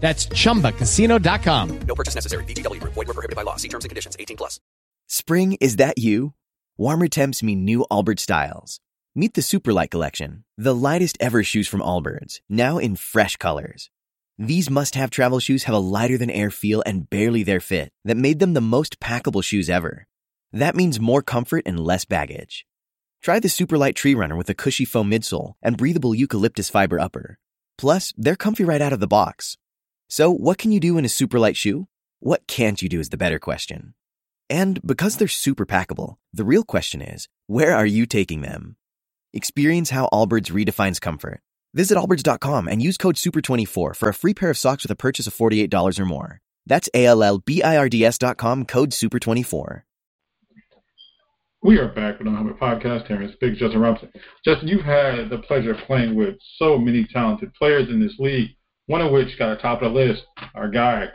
That's 0.00 0.26
ChumbaCasino.com. 0.26 1.78
No 1.80 1.94
purchase 1.94 2.14
necessary. 2.14 2.44
VGW 2.44 2.80
Group. 2.80 2.94
Void 2.94 3.08
were 3.08 3.14
prohibited 3.14 3.36
by 3.36 3.42
law. 3.42 3.56
See 3.56 3.68
terms 3.68 3.84
and 3.84 3.90
conditions. 3.90 4.16
18 4.20 4.36
plus. 4.36 4.60
Spring, 5.08 5.56
is 5.60 5.76
that 5.76 5.98
you? 5.98 6.34
Warmer 6.76 7.08
temps 7.08 7.42
mean 7.42 7.64
new 7.64 7.86
Allbirds 7.90 8.20
styles. 8.20 8.80
Meet 9.14 9.32
the 9.32 9.40
Superlight 9.40 9.90
Collection, 9.90 10.44
the 10.58 10.74
lightest 10.74 11.16
ever 11.20 11.42
shoes 11.42 11.66
from 11.66 11.80
Allbirds, 11.80 12.40
now 12.50 12.76
in 12.76 12.96
fresh 12.96 13.36
colors. 13.38 13.88
These 14.36 14.68
must-have 14.68 15.08
travel 15.08 15.40
shoes 15.40 15.64
have 15.64 15.74
a 15.74 15.78
lighter-than-air 15.78 16.50
feel 16.50 16.82
and 16.84 17.08
barely 17.08 17.42
there 17.42 17.60
fit 17.60 17.92
that 18.04 18.18
made 18.18 18.40
them 18.40 18.52
the 18.52 18.60
most 18.60 19.00
packable 19.00 19.42
shoes 19.42 19.70
ever. 19.70 20.06
That 20.52 20.76
means 20.76 21.00
more 21.00 21.22
comfort 21.22 21.62
and 21.64 21.80
less 21.80 22.04
baggage. 22.04 22.66
Try 23.22 23.40
the 23.40 23.48
Superlight 23.48 23.94
Tree 23.94 24.14
Runner 24.14 24.36
with 24.36 24.50
a 24.50 24.54
cushy 24.54 24.84
foam 24.84 25.10
midsole 25.10 25.54
and 25.62 25.78
breathable 25.78 26.14
eucalyptus 26.14 26.68
fiber 26.68 27.00
upper. 27.00 27.38
Plus, 27.78 28.12
they're 28.18 28.36
comfy 28.36 28.64
right 28.64 28.82
out 28.82 28.92
of 28.92 29.00
the 29.00 29.06
box. 29.06 29.56
So, 30.08 30.30
what 30.30 30.58
can 30.58 30.70
you 30.70 30.78
do 30.78 30.98
in 30.98 31.04
a 31.04 31.08
super 31.08 31.38
light 31.38 31.56
shoe? 31.56 31.88
What 32.20 32.46
can't 32.46 32.80
you 32.80 32.88
do 32.88 33.00
is 33.00 33.08
the 33.08 33.16
better 33.16 33.40
question. 33.40 33.94
And 34.48 34.80
because 34.86 35.16
they're 35.16 35.26
super 35.26 35.66
packable, 35.66 36.16
the 36.32 36.44
real 36.44 36.62
question 36.62 37.02
is, 37.02 37.28
where 37.48 37.74
are 37.74 37.86
you 37.86 38.06
taking 38.06 38.40
them? 38.40 38.76
Experience 39.32 39.90
how 39.90 40.08
Allbirds 40.12 40.52
redefines 40.52 41.00
comfort. 41.00 41.40
Visit 41.74 41.98
allbirds.com 41.98 42.68
and 42.68 42.80
use 42.80 42.96
code 42.96 43.16
SUPER24 43.16 43.96
for 43.96 44.08
a 44.08 44.14
free 44.14 44.32
pair 44.32 44.50
of 44.50 44.56
socks 44.56 44.84
with 44.84 44.92
a 44.92 44.96
purchase 44.96 45.26
of 45.26 45.34
$48 45.34 45.98
or 45.98 46.04
more. 46.04 46.40
That's 46.64 46.88
A-L-L-B-I-R-D-S 46.94 48.18
dot 48.18 48.36
com, 48.36 48.64
code 48.64 48.90
SUPER24. 48.90 49.82
We 51.62 51.78
are 51.78 51.88
back 51.88 52.18
with 52.18 52.28
the 52.28 52.32
Helmet 52.32 52.60
Podcast. 52.60 53.08
Here 53.08 53.20
is 53.22 53.32
Big 53.40 53.56
Justin 53.56 53.80
Robinson. 53.80 54.12
Justin, 54.44 54.68
you've 54.68 54.84
had 54.84 55.30
the 55.30 55.38
pleasure 55.38 55.72
of 55.72 55.78
playing 55.78 56.14
with 56.14 56.36
so 56.58 56.78
many 56.78 57.04
talented 57.12 57.52
players 57.54 57.88
in 57.88 58.00
this 58.00 58.14
league, 58.20 58.50
one 58.86 59.00
of 59.00 59.12
which 59.12 59.38
got 59.38 59.56
a 59.56 59.60
top 59.60 59.82
of 59.82 59.92
the 59.92 59.98
list, 59.98 60.22
our 60.54 60.68
guy, 60.68 61.08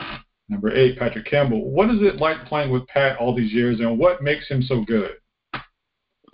number 0.48 0.74
eight, 0.74 0.98
Patrick 0.98 1.26
Campbell. 1.26 1.70
What 1.70 1.90
is 1.90 2.00
it 2.02 2.16
like 2.16 2.44
playing 2.46 2.70
with 2.70 2.86
Pat 2.86 3.18
all 3.18 3.34
these 3.34 3.52
years, 3.52 3.80
and 3.80 3.98
what 3.98 4.22
makes 4.22 4.48
him 4.48 4.62
so 4.62 4.84
good? 4.84 5.12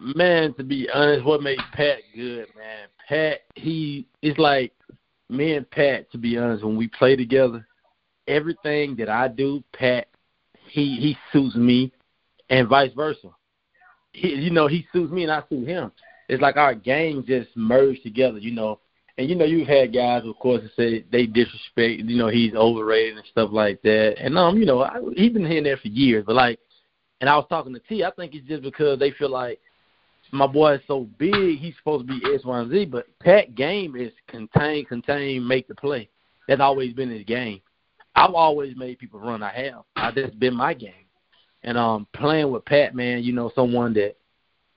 Man, 0.01 0.55
to 0.55 0.65
be 0.65 0.89
honest, 0.93 1.25
what 1.25 1.43
makes 1.43 1.63
Pat 1.73 1.99
good, 2.15 2.47
man? 2.57 2.89
Pat, 3.09 3.41
he 3.55 4.07
it's 4.23 4.39
like 4.39 4.73
me 5.29 5.55
and 5.55 5.69
Pat. 5.71 6.11
To 6.13 6.19
be 6.19 6.39
honest, 6.39 6.65
when 6.65 6.77
we 6.77 6.89
play 6.89 7.17
together, 7.17 7.67
everything 8.27 8.95
that 8.97 9.09
I 9.09 9.29
do, 9.29 9.63
Pat, 9.73 10.09
he 10.69 10.97
he 10.97 11.17
suits 11.33 11.57
me, 11.57 11.93
and 12.51 12.69
vice 12.69 12.93
versa. 12.95 13.29
He, 14.13 14.29
you 14.29 14.51
know, 14.51 14.67
he 14.67 14.87
suits 14.93 15.13
me 15.13 15.23
and 15.23 15.33
I 15.33 15.43
suit 15.49 15.67
him. 15.67 15.93
It's 16.29 16.43
like 16.43 16.57
our 16.57 16.75
game 16.75 17.25
just 17.27 17.49
merged 17.57 18.03
together, 18.03 18.39
you 18.39 18.53
know. 18.53 18.81
And 19.19 19.29
you 19.29 19.35
know, 19.35 19.45
you've 19.45 19.67
had 19.67 19.93
guys, 19.93 20.23
of 20.25 20.39
course, 20.39 20.63
that 20.63 20.71
say 20.77 21.05
they 21.11 21.27
disrespect. 21.27 22.01
You 22.01 22.17
know, 22.17 22.29
he's 22.29 22.55
overrated 22.55 23.17
and 23.17 23.27
stuff 23.27 23.51
like 23.53 23.83
that. 23.83 24.15
And 24.19 24.39
um, 24.39 24.57
you 24.57 24.65
know, 24.65 24.83
I, 24.83 25.01
he's 25.17 25.33
been 25.33 25.45
here 25.45 25.59
and 25.59 25.67
there 25.67 25.77
for 25.77 25.89
years. 25.89 26.25
But 26.25 26.37
like, 26.37 26.61
and 27.21 27.29
I 27.29 27.37
was 27.37 27.47
talking 27.49 27.75
to 27.75 27.81
T. 27.81 28.05
I 28.05 28.13
think 28.13 28.35
it's 28.35 28.47
just 28.47 28.63
because 28.63 28.99
they 29.01 29.11
feel 29.11 29.31
like 29.31 29.59
my 30.31 30.47
boy 30.47 30.75
is 30.75 30.83
so 30.87 31.09
big, 31.19 31.59
he's 31.59 31.75
supposed 31.79 32.07
to 32.07 32.15
be 32.15 32.35
X, 32.35 32.45
Y, 32.45 32.61
and 32.61 32.71
Z. 32.71 32.85
But 32.87 33.07
Pat 33.19 33.57
game 33.57 33.97
is 33.97 34.13
contain, 34.29 34.85
contain, 34.85 35.47
make 35.47 35.67
the 35.67 35.75
play. 35.75 36.09
That's 36.47 36.61
always 36.61 36.93
been 36.93 37.11
his 37.11 37.25
game. 37.25 37.61
I've 38.15 38.35
always 38.35 38.77
made 38.77 38.99
people 38.99 39.21
run. 39.21 39.43
I 39.43 39.53
have. 39.53 39.83
I, 39.97 40.13
that's 40.13 40.35
been 40.35 40.55
my 40.55 40.75
game. 40.75 40.93
And 41.65 41.77
um, 41.77 42.07
playing 42.15 42.51
with 42.51 42.65
Pat, 42.65 42.95
man, 42.95 43.23
you 43.23 43.33
know, 43.33 43.51
someone 43.55 43.95
that 43.95 44.17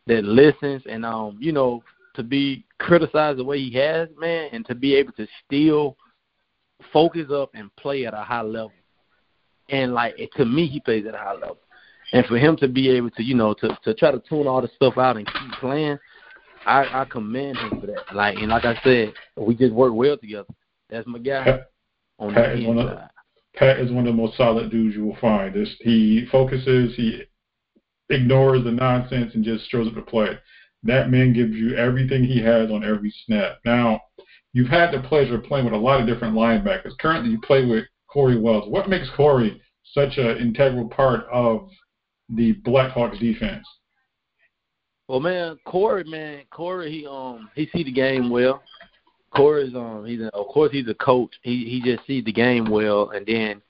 that 0.07 0.23
listens 0.23 0.81
and 0.89 1.05
um, 1.05 1.37
you 1.39 1.51
know, 1.51 1.83
to 2.15 2.23
be 2.23 2.65
criticized 2.81 3.39
the 3.39 3.43
way 3.43 3.59
he 3.59 3.71
has, 3.77 4.09
man, 4.17 4.49
and 4.51 4.65
to 4.65 4.75
be 4.75 4.95
able 4.95 5.13
to 5.13 5.27
still 5.45 5.97
focus 6.91 7.27
up 7.31 7.51
and 7.53 7.73
play 7.75 8.05
at 8.05 8.13
a 8.13 8.21
high 8.21 8.41
level. 8.41 8.73
And 9.69 9.93
like 9.93 10.15
to 10.35 10.45
me, 10.45 10.67
he 10.67 10.79
plays 10.79 11.05
at 11.05 11.13
a 11.13 11.17
high 11.17 11.33
level. 11.33 11.59
And 12.13 12.25
for 12.25 12.37
him 12.37 12.57
to 12.57 12.67
be 12.67 12.89
able 12.89 13.09
to, 13.11 13.23
you 13.23 13.35
know, 13.35 13.53
to 13.55 13.77
to 13.83 13.93
try 13.93 14.11
to 14.11 14.21
tune 14.27 14.47
all 14.47 14.61
the 14.61 14.69
stuff 14.75 14.97
out 14.97 15.17
and 15.17 15.25
keep 15.25 15.51
playing, 15.59 15.97
I, 16.65 17.01
I 17.01 17.05
commend 17.05 17.57
him 17.57 17.79
for 17.79 17.87
that. 17.87 18.13
Like 18.13 18.37
and 18.37 18.49
like 18.49 18.65
I 18.65 18.79
said, 18.83 19.13
we 19.37 19.55
just 19.55 19.73
work 19.73 19.93
well 19.93 20.17
together. 20.17 20.49
That's 20.89 21.07
my 21.07 21.19
guy 21.19 21.43
Pat, 21.43 21.71
on 22.19 22.33
Pat 22.33 22.55
the 22.55 22.61
is 22.61 22.67
one 22.67 22.79
of. 22.79 22.99
Pat 23.55 23.79
is 23.79 23.91
one 23.91 24.07
of 24.07 24.15
the 24.15 24.21
most 24.21 24.37
solid 24.37 24.71
dudes 24.71 24.95
you 24.95 25.05
will 25.05 25.17
find. 25.17 25.53
This 25.53 25.69
he 25.81 26.25
focuses, 26.31 26.95
he 26.95 27.23
ignores 28.09 28.63
the 28.63 28.71
nonsense 28.71 29.33
and 29.35 29.43
just 29.43 29.69
shows 29.69 29.87
up 29.87 29.95
to 29.95 30.01
play. 30.01 30.37
That 30.83 31.09
man 31.09 31.33
gives 31.33 31.53
you 31.53 31.75
everything 31.75 32.23
he 32.23 32.41
has 32.41 32.71
on 32.71 32.83
every 32.83 33.13
snap. 33.25 33.59
Now, 33.65 34.01
you've 34.53 34.69
had 34.69 34.91
the 34.91 35.07
pleasure 35.07 35.35
of 35.35 35.43
playing 35.43 35.65
with 35.65 35.73
a 35.73 35.77
lot 35.77 36.01
of 36.01 36.07
different 36.07 36.35
linebackers. 36.35 36.97
Currently, 36.99 37.31
you 37.31 37.39
play 37.41 37.65
with 37.65 37.85
Corey 38.07 38.39
Wells. 38.39 38.69
What 38.69 38.89
makes 38.89 39.09
Corey 39.15 39.61
such 39.93 40.17
an 40.17 40.37
integral 40.37 40.89
part 40.89 41.25
of 41.31 41.69
the 42.29 42.55
Blackhawks 42.65 43.19
defense? 43.19 43.65
Well, 45.07 45.19
man, 45.19 45.57
Corey, 45.65 46.05
man, 46.05 46.43
Corey, 46.51 46.91
he 46.91 47.05
um 47.05 47.49
he 47.53 47.69
see 47.73 47.83
the 47.83 47.91
game 47.91 48.29
well. 48.29 48.63
Corey's 49.35 49.75
um 49.75 50.05
he's 50.05 50.21
a, 50.21 50.27
of 50.27 50.47
course 50.47 50.71
he's 50.71 50.87
a 50.87 50.93
coach. 50.93 51.31
He 51.41 51.65
he 51.65 51.81
just 51.83 52.07
sees 52.07 52.23
the 52.23 52.31
game 52.31 52.69
well, 52.69 53.09
and 53.09 53.25
then 53.25 53.61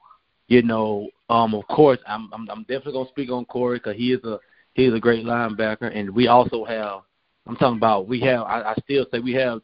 you 0.47 0.61
know 0.61 1.09
um 1.29 1.55
of 1.55 1.67
course 1.67 1.99
I'm 2.07 2.29
I'm, 2.33 2.49
I'm 2.49 2.61
definitely 2.61 2.93
gonna 2.93 3.09
speak 3.09 3.31
on 3.31 3.45
Corey 3.45 3.77
because 3.77 3.95
he 3.95 4.13
is 4.13 4.23
a 4.23 4.39
he 4.73 4.85
is 4.85 4.93
a 4.93 4.99
great 4.99 5.25
linebacker, 5.25 5.95
and 5.95 6.09
we 6.09 6.27
also 6.27 6.63
have 6.65 7.01
I'm 7.47 7.55
talking 7.55 7.77
about 7.77 8.07
we 8.07 8.19
have 8.21 8.41
I, 8.41 8.61
I 8.61 8.75
still 8.83 9.05
say 9.11 9.19
we 9.19 9.33
have 9.33 9.61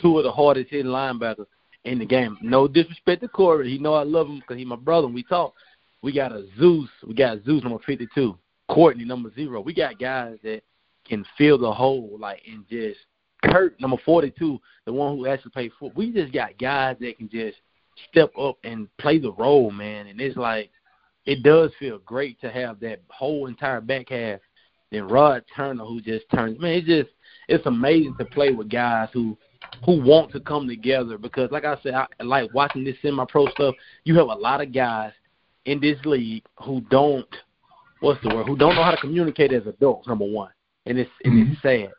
two 0.00 0.18
of 0.18 0.24
the 0.24 0.32
hardest 0.32 0.70
hitting 0.70 0.86
linebackers 0.86 1.46
in 1.84 1.98
the 1.98 2.06
game. 2.06 2.36
No 2.42 2.68
disrespect 2.68 3.22
to 3.22 3.28
Corey, 3.28 3.70
he 3.70 3.78
know 3.78 3.94
I 3.94 4.02
love 4.02 4.28
him 4.28 4.40
because 4.40 4.58
he's 4.58 4.66
my 4.66 4.76
brother. 4.76 5.06
and 5.06 5.14
We 5.14 5.22
talk. 5.22 5.54
We 6.02 6.12
got 6.12 6.32
a 6.32 6.46
Zeus. 6.58 6.90
We 7.06 7.14
got 7.14 7.44
Zeus 7.44 7.62
number 7.62 7.78
52. 7.84 8.36
Courtney 8.68 9.04
number 9.04 9.32
zero. 9.34 9.60
We 9.60 9.72
got 9.72 9.98
guys 9.98 10.36
that 10.42 10.62
can 11.06 11.24
fill 11.38 11.58
the 11.58 11.72
hole 11.72 12.16
like 12.20 12.42
and 12.50 12.68
just 12.68 12.98
Kurt 13.44 13.80
number 13.80 13.96
42, 14.04 14.58
the 14.86 14.92
one 14.92 15.16
who 15.16 15.26
actually 15.26 15.52
played 15.52 15.70
football. 15.78 15.92
We 15.94 16.12
just 16.12 16.32
got 16.32 16.58
guys 16.58 16.96
that 17.00 17.16
can 17.16 17.28
just 17.28 17.58
step 18.10 18.32
up 18.38 18.58
and 18.64 18.88
play 18.98 19.18
the 19.18 19.32
role, 19.32 19.70
man. 19.70 20.08
And 20.08 20.20
it's 20.20 20.36
like 20.36 20.70
it 21.26 21.42
does 21.42 21.72
feel 21.78 21.98
great 21.98 22.40
to 22.40 22.50
have 22.50 22.80
that 22.80 23.00
whole 23.08 23.46
entire 23.46 23.80
back 23.80 24.08
half. 24.10 24.40
Then 24.90 25.08
Rod 25.08 25.42
Turner, 25.54 25.84
who 25.84 26.00
just 26.00 26.24
turns, 26.32 26.60
man, 26.60 26.74
it's 26.74 26.86
just 26.86 27.10
it's 27.48 27.66
amazing 27.66 28.14
to 28.18 28.24
play 28.24 28.52
with 28.52 28.70
guys 28.70 29.08
who 29.12 29.36
who 29.84 30.00
want 30.00 30.30
to 30.32 30.40
come 30.40 30.68
together 30.68 31.18
because, 31.18 31.50
like 31.50 31.64
I 31.64 31.76
said, 31.82 31.94
I 31.94 32.06
like 32.20 32.54
watching 32.54 32.84
this 32.84 32.96
semi-pro 33.02 33.48
stuff. 33.48 33.74
You 34.04 34.16
have 34.18 34.28
a 34.28 34.34
lot 34.34 34.60
of 34.60 34.72
guys 34.72 35.12
in 35.64 35.80
this 35.80 35.98
league 36.04 36.44
who 36.62 36.80
don't 36.82 37.28
what's 38.00 38.22
the 38.22 38.34
word 38.34 38.46
who 38.46 38.56
don't 38.56 38.76
know 38.76 38.84
how 38.84 38.92
to 38.92 38.96
communicate 38.96 39.52
as 39.52 39.66
adults. 39.66 40.06
Number 40.06 40.24
one, 40.26 40.50
and 40.86 40.98
it's 40.98 41.10
and 41.24 41.48
it's 41.48 41.62
sad. 41.62 41.92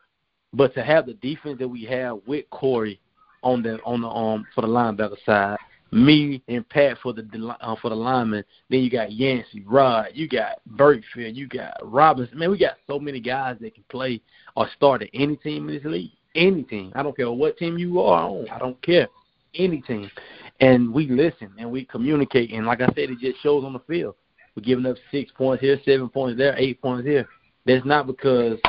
But 0.53 0.73
to 0.75 0.83
have 0.83 1.05
the 1.05 1.15
defense 1.15 1.59
that 1.59 1.67
we 1.67 1.83
have 1.83 2.19
with 2.25 2.49
Corey 2.49 3.01
on 3.43 3.61
the 3.61 3.79
on 3.83 4.01
the 4.01 4.07
um 4.07 4.45
for 4.55 4.61
the 4.61 4.67
linebacker 4.67 5.17
side, 5.25 5.57
me 5.91 6.43
and 6.47 6.67
Pat 6.67 6.97
for 7.01 7.13
the 7.13 7.55
uh, 7.61 7.75
for 7.81 7.89
the 7.89 7.95
lineman, 7.95 8.43
then 8.69 8.81
you 8.81 8.89
got 8.89 9.11
Yancey, 9.11 9.63
Rod, 9.65 10.07
you 10.13 10.27
got 10.27 10.59
Burkfield, 10.75 11.35
you 11.35 11.47
got 11.47 11.77
Robinson. 11.81 12.37
Man, 12.37 12.51
we 12.51 12.57
got 12.57 12.77
so 12.87 12.99
many 12.99 13.19
guys 13.19 13.57
that 13.61 13.73
can 13.73 13.83
play 13.89 14.21
or 14.55 14.67
start 14.75 15.01
at 15.01 15.09
any 15.13 15.37
team 15.37 15.69
in 15.69 15.75
this 15.75 15.85
league. 15.85 16.11
Any 16.35 16.63
team. 16.63 16.91
I 16.95 17.03
don't 17.03 17.15
care 17.15 17.31
what 17.31 17.57
team 17.57 17.77
you 17.77 18.01
are 18.01 18.27
on. 18.29 18.49
I 18.49 18.59
don't 18.59 18.79
care. 18.81 19.07
Any 19.55 19.81
team. 19.81 20.11
And 20.59 20.93
we 20.93 21.07
listen 21.07 21.51
and 21.57 21.71
we 21.71 21.85
communicate 21.85 22.51
and 22.51 22.65
like 22.65 22.81
I 22.81 22.87
said, 22.87 23.09
it 23.09 23.19
just 23.19 23.41
shows 23.41 23.63
on 23.63 23.73
the 23.73 23.79
field. 23.79 24.15
We're 24.55 24.63
giving 24.63 24.85
up 24.85 24.97
six 25.11 25.31
points 25.31 25.61
here, 25.61 25.79
seven 25.85 26.09
points 26.09 26.37
there, 26.37 26.55
eight 26.57 26.81
points 26.81 27.07
here. 27.07 27.27
That's 27.65 27.85
not 27.85 28.07
because 28.07 28.59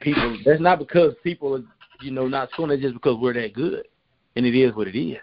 people 0.00 0.38
that's 0.44 0.60
not 0.60 0.78
because 0.78 1.14
people 1.22 1.56
are, 1.56 1.64
you 2.00 2.10
know, 2.10 2.28
not 2.28 2.50
scoring, 2.52 2.72
it's 2.72 2.82
just 2.82 2.94
because 2.94 3.16
we're 3.20 3.34
that 3.34 3.52
good. 3.52 3.86
And 4.36 4.46
it 4.46 4.58
is 4.58 4.74
what 4.74 4.88
it 4.88 4.98
is. 4.98 5.18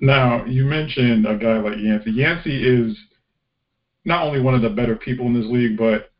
Now, 0.00 0.44
you 0.44 0.64
mentioned 0.64 1.26
a 1.26 1.36
guy 1.36 1.58
like 1.58 1.78
Yancey. 1.78 2.10
Yancey 2.12 2.64
is 2.64 2.96
not 4.04 4.24
only 4.24 4.40
one 4.40 4.54
of 4.54 4.62
the 4.62 4.70
better 4.70 4.96
people 4.96 5.26
in 5.26 5.34
this 5.34 5.50
league, 5.50 5.76
but 5.76 6.10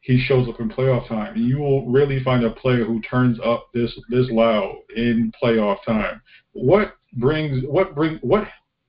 he 0.00 0.20
shows 0.26 0.48
up 0.48 0.60
in 0.60 0.68
playoff 0.68 1.08
time. 1.08 1.36
You 1.36 1.58
will 1.58 1.86
really 1.86 2.22
find 2.22 2.44
a 2.44 2.50
player 2.50 2.84
who 2.84 3.00
turns 3.02 3.38
up 3.44 3.68
this 3.72 3.92
this 4.10 4.28
loud 4.30 4.76
in 4.96 5.32
playoff 5.42 5.78
time. 5.86 6.20
What 6.52 6.96
brings 7.14 7.64
what 7.64 7.94
bring 7.94 8.18
what 8.22 8.48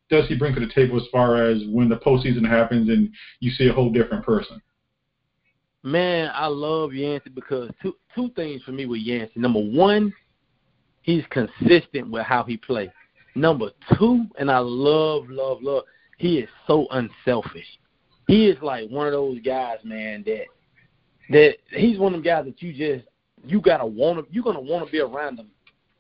does 0.10 0.28
he 0.28 0.36
bring 0.36 0.54
to 0.56 0.60
the 0.60 0.74
table 0.74 0.98
as 0.98 1.08
far 1.12 1.44
as 1.44 1.62
when 1.68 1.88
the 1.88 1.98
postseason 1.98 2.48
happens 2.48 2.90
and 2.90 3.10
you 3.40 3.52
see 3.52 3.68
a 3.68 3.74
whole 3.74 3.92
different 3.92 4.26
person? 4.26 4.62
Man, 5.84 6.32
I 6.34 6.48
love 6.48 6.94
Yancey 6.94 7.30
because 7.30 7.70
two 7.82 7.96
two 8.16 8.30
things 8.36 8.64
for 8.64 8.72
me 8.72 8.88
with 8.88 9.02
Yancey. 9.02 9.40
Number 9.40 9.60
one, 9.60 10.12
he's 11.02 11.24
consistent 11.30 12.10
with 12.10 12.26
how 12.26 12.44
he 12.44 12.58
plays. 12.58 12.90
Number 13.36 13.70
two, 13.98 14.26
and 14.38 14.52
I 14.52 14.60
love, 14.60 15.30
love, 15.30 15.62
love, 15.62 15.84
he 16.18 16.40
is 16.40 16.50
so 16.68 16.88
unselfish. 16.92 17.66
He 18.28 18.48
is 18.48 18.58
like 18.62 18.90
one 18.90 19.08
of 19.08 19.14
those 19.14 19.40
guys, 19.40 19.78
man, 19.84 20.24
that 20.26 20.46
that 21.30 21.56
he's 21.72 21.98
one 21.98 22.14
of 22.14 22.18
them 22.18 22.24
guys 22.24 22.46
that 22.46 22.62
you 22.62 22.74
just 22.74 23.08
you 23.46 23.60
gotta 23.60 23.86
want 23.86 24.20
to 24.20 24.34
you're 24.34 24.44
gonna 24.44 24.62
want 24.62 24.86
to 24.86 24.92
be 24.92 25.00
around 25.00 25.40
him 25.40 25.50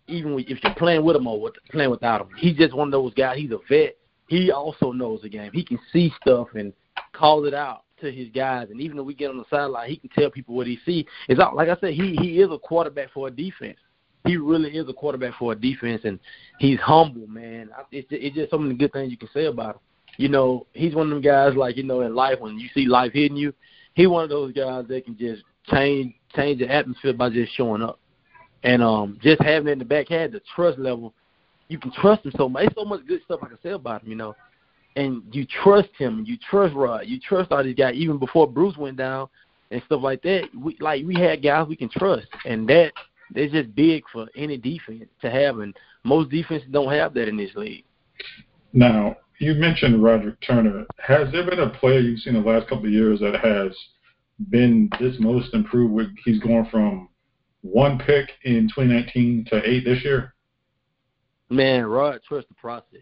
even 0.07 0.37
if 0.37 0.63
you're 0.63 0.75
playing 0.75 1.03
with 1.03 1.15
him 1.15 1.27
or 1.27 1.39
with, 1.39 1.53
playing 1.71 1.89
without 1.89 2.21
him. 2.21 2.27
He's 2.37 2.57
just 2.57 2.73
one 2.73 2.87
of 2.87 2.91
those 2.91 3.13
guys. 3.13 3.37
He's 3.37 3.51
a 3.51 3.59
vet. 3.69 3.95
He 4.27 4.51
also 4.51 4.91
knows 4.91 5.21
the 5.21 5.29
game. 5.29 5.51
He 5.53 5.63
can 5.63 5.79
see 5.91 6.11
stuff 6.21 6.49
and 6.55 6.73
call 7.13 7.45
it 7.45 7.53
out 7.53 7.83
to 8.01 8.11
his 8.11 8.29
guys. 8.29 8.67
And 8.69 8.81
even 8.81 8.99
if 8.99 9.05
we 9.05 9.13
get 9.13 9.29
on 9.29 9.37
the 9.37 9.45
sideline, 9.49 9.89
he 9.89 9.97
can 9.97 10.09
tell 10.09 10.29
people 10.29 10.55
what 10.55 10.67
he 10.67 10.79
see. 10.85 11.05
It's 11.27 11.39
all, 11.39 11.55
like 11.55 11.69
I 11.69 11.77
said, 11.79 11.93
he 11.93 12.15
he 12.15 12.41
is 12.41 12.49
a 12.51 12.57
quarterback 12.57 13.11
for 13.11 13.27
a 13.27 13.31
defense. 13.31 13.77
He 14.25 14.37
really 14.37 14.71
is 14.71 14.87
a 14.87 14.93
quarterback 14.93 15.33
for 15.37 15.51
a 15.51 15.55
defense, 15.55 16.01
and 16.05 16.19
he's 16.59 16.79
humble, 16.79 17.27
man. 17.27 17.69
It's 17.91 18.09
just, 18.09 18.23
it's 18.23 18.35
just 18.35 18.51
so 18.51 18.57
many 18.57 18.75
good 18.75 18.93
things 18.93 19.11
you 19.11 19.17
can 19.17 19.29
say 19.33 19.45
about 19.45 19.75
him. 19.75 19.81
You 20.17 20.29
know, 20.29 20.67
he's 20.73 20.95
one 20.95 21.07
of 21.07 21.09
them 21.09 21.21
guys 21.21 21.55
like 21.55 21.75
you 21.75 21.83
know 21.83 22.01
in 22.01 22.15
life 22.15 22.39
when 22.39 22.59
you 22.59 22.69
see 22.73 22.85
life 22.85 23.13
hitting 23.13 23.37
you. 23.37 23.53
He 23.95 24.07
one 24.07 24.23
of 24.23 24.29
those 24.29 24.53
guys 24.53 24.85
that 24.87 25.05
can 25.05 25.17
just 25.17 25.43
change 25.69 26.13
change 26.35 26.59
the 26.59 26.71
atmosphere 26.71 27.13
by 27.13 27.29
just 27.29 27.53
showing 27.55 27.81
up. 27.81 27.99
And 28.63 28.81
um 28.81 29.19
just 29.21 29.41
having 29.41 29.71
in 29.71 29.79
the 29.79 29.85
back 29.85 30.07
had 30.09 30.31
the 30.31 30.41
trust 30.55 30.79
level. 30.79 31.13
You 31.67 31.79
can 31.79 31.91
trust 31.91 32.25
him 32.25 32.33
so 32.37 32.47
much. 32.47 32.63
There's 32.63 32.75
so 32.75 32.85
much 32.85 33.05
good 33.07 33.21
stuff 33.25 33.39
I 33.41 33.47
can 33.47 33.57
say 33.63 33.71
about 33.71 34.03
him, 34.03 34.09
you 34.09 34.15
know. 34.15 34.35
And 34.95 35.23
you 35.31 35.45
trust 35.63 35.89
him, 35.97 36.23
you 36.27 36.37
trust 36.49 36.75
Rod, 36.75 37.07
you 37.07 37.19
trust 37.19 37.51
all 37.51 37.63
these 37.63 37.75
guys 37.75 37.95
even 37.95 38.19
before 38.19 38.47
Bruce 38.47 38.77
went 38.77 38.97
down 38.97 39.27
and 39.71 39.81
stuff 39.87 40.01
like 40.03 40.21
that. 40.21 40.43
We 40.55 40.77
like 40.79 41.03
we 41.05 41.15
had 41.15 41.41
guys 41.41 41.67
we 41.67 41.75
can 41.75 41.89
trust 41.89 42.27
and 42.45 42.67
that 42.69 42.93
it's 43.35 43.53
just 43.53 43.75
big 43.75 44.03
for 44.11 44.27
any 44.35 44.57
defense 44.57 45.05
to 45.21 45.29
have 45.29 45.59
and 45.59 45.75
most 46.03 46.29
defenses 46.29 46.67
don't 46.71 46.91
have 46.91 47.13
that 47.13 47.27
in 47.27 47.37
this 47.37 47.55
league. 47.55 47.85
Now, 48.73 49.17
you 49.39 49.53
mentioned 49.55 50.03
Roderick 50.03 50.39
Turner. 50.41 50.85
Has 50.99 51.31
there 51.31 51.45
been 51.49 51.59
a 51.59 51.69
player 51.69 51.99
you've 51.99 52.19
seen 52.19 52.33
the 52.33 52.39
last 52.39 52.67
couple 52.67 52.85
of 52.85 52.91
years 52.91 53.19
that 53.19 53.39
has 53.39 53.75
been 54.49 54.89
this 54.99 55.15
most 55.19 55.53
improved? 55.53 55.93
With 55.93 56.07
he's 56.25 56.39
going 56.39 56.67
from 56.71 57.09
one 57.61 57.97
pick 57.99 58.29
in 58.43 58.69
2019 58.69 59.45
to 59.49 59.69
eight 59.69 59.85
this 59.85 60.03
year. 60.03 60.33
Man, 61.49 61.85
Rod 61.85 62.19
trusts 62.27 62.49
the 62.49 62.55
process. 62.55 63.01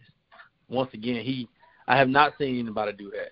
Once 0.67 0.93
again, 0.93 1.23
he 1.23 1.47
I 1.87 1.97
have 1.97 2.09
not 2.09 2.33
seen 2.37 2.59
anybody 2.59 2.93
do 2.93 3.11
that. 3.11 3.31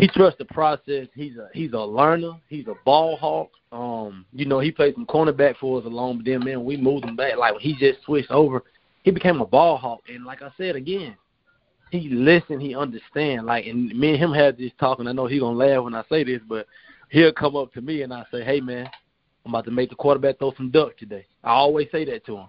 He 0.00 0.08
trusts 0.08 0.38
the 0.38 0.46
process. 0.46 1.08
He's 1.14 1.36
a 1.36 1.48
he's 1.52 1.74
a 1.74 1.78
learner. 1.78 2.32
He's 2.48 2.66
a 2.68 2.74
ball 2.86 3.18
hawk. 3.18 3.50
Um, 3.70 4.24
you 4.32 4.46
know, 4.46 4.58
he 4.58 4.72
played 4.72 4.94
some 4.94 5.04
cornerback 5.04 5.58
for 5.58 5.78
us 5.78 5.84
along, 5.84 6.18
but 6.18 6.26
then 6.26 6.42
man, 6.42 6.64
we 6.64 6.78
moved 6.78 7.04
him 7.04 7.16
back. 7.16 7.36
Like 7.36 7.58
he 7.60 7.76
just 7.76 8.02
switched 8.04 8.30
over. 8.30 8.64
He 9.02 9.10
became 9.10 9.42
a 9.42 9.46
ball 9.46 9.76
hawk, 9.76 10.00
and 10.08 10.24
like 10.24 10.40
I 10.40 10.50
said 10.56 10.74
again, 10.74 11.16
he 11.90 12.08
listen, 12.08 12.60
he 12.60 12.74
understand. 12.74 13.44
Like, 13.44 13.66
and 13.66 13.88
me 13.98 14.10
and 14.10 14.18
him 14.18 14.32
had 14.32 14.56
this 14.56 14.72
talking. 14.80 15.06
I 15.06 15.12
know 15.12 15.26
he 15.26 15.38
gonna 15.38 15.56
laugh 15.56 15.84
when 15.84 15.94
I 15.94 16.02
say 16.08 16.24
this, 16.24 16.40
but 16.48 16.66
he'll 17.10 17.32
come 17.32 17.54
up 17.54 17.72
to 17.74 17.82
me 17.82 18.00
and 18.00 18.12
I 18.12 18.24
say, 18.30 18.42
"Hey, 18.42 18.60
man, 18.60 18.88
I'm 19.44 19.52
about 19.52 19.66
to 19.66 19.70
make 19.70 19.90
the 19.90 19.96
quarterback 19.96 20.38
throw 20.38 20.54
some 20.56 20.70
duck 20.70 20.96
today." 20.96 21.26
I 21.44 21.50
always 21.50 21.88
say 21.92 22.06
that 22.06 22.24
to 22.24 22.38
him. 22.38 22.48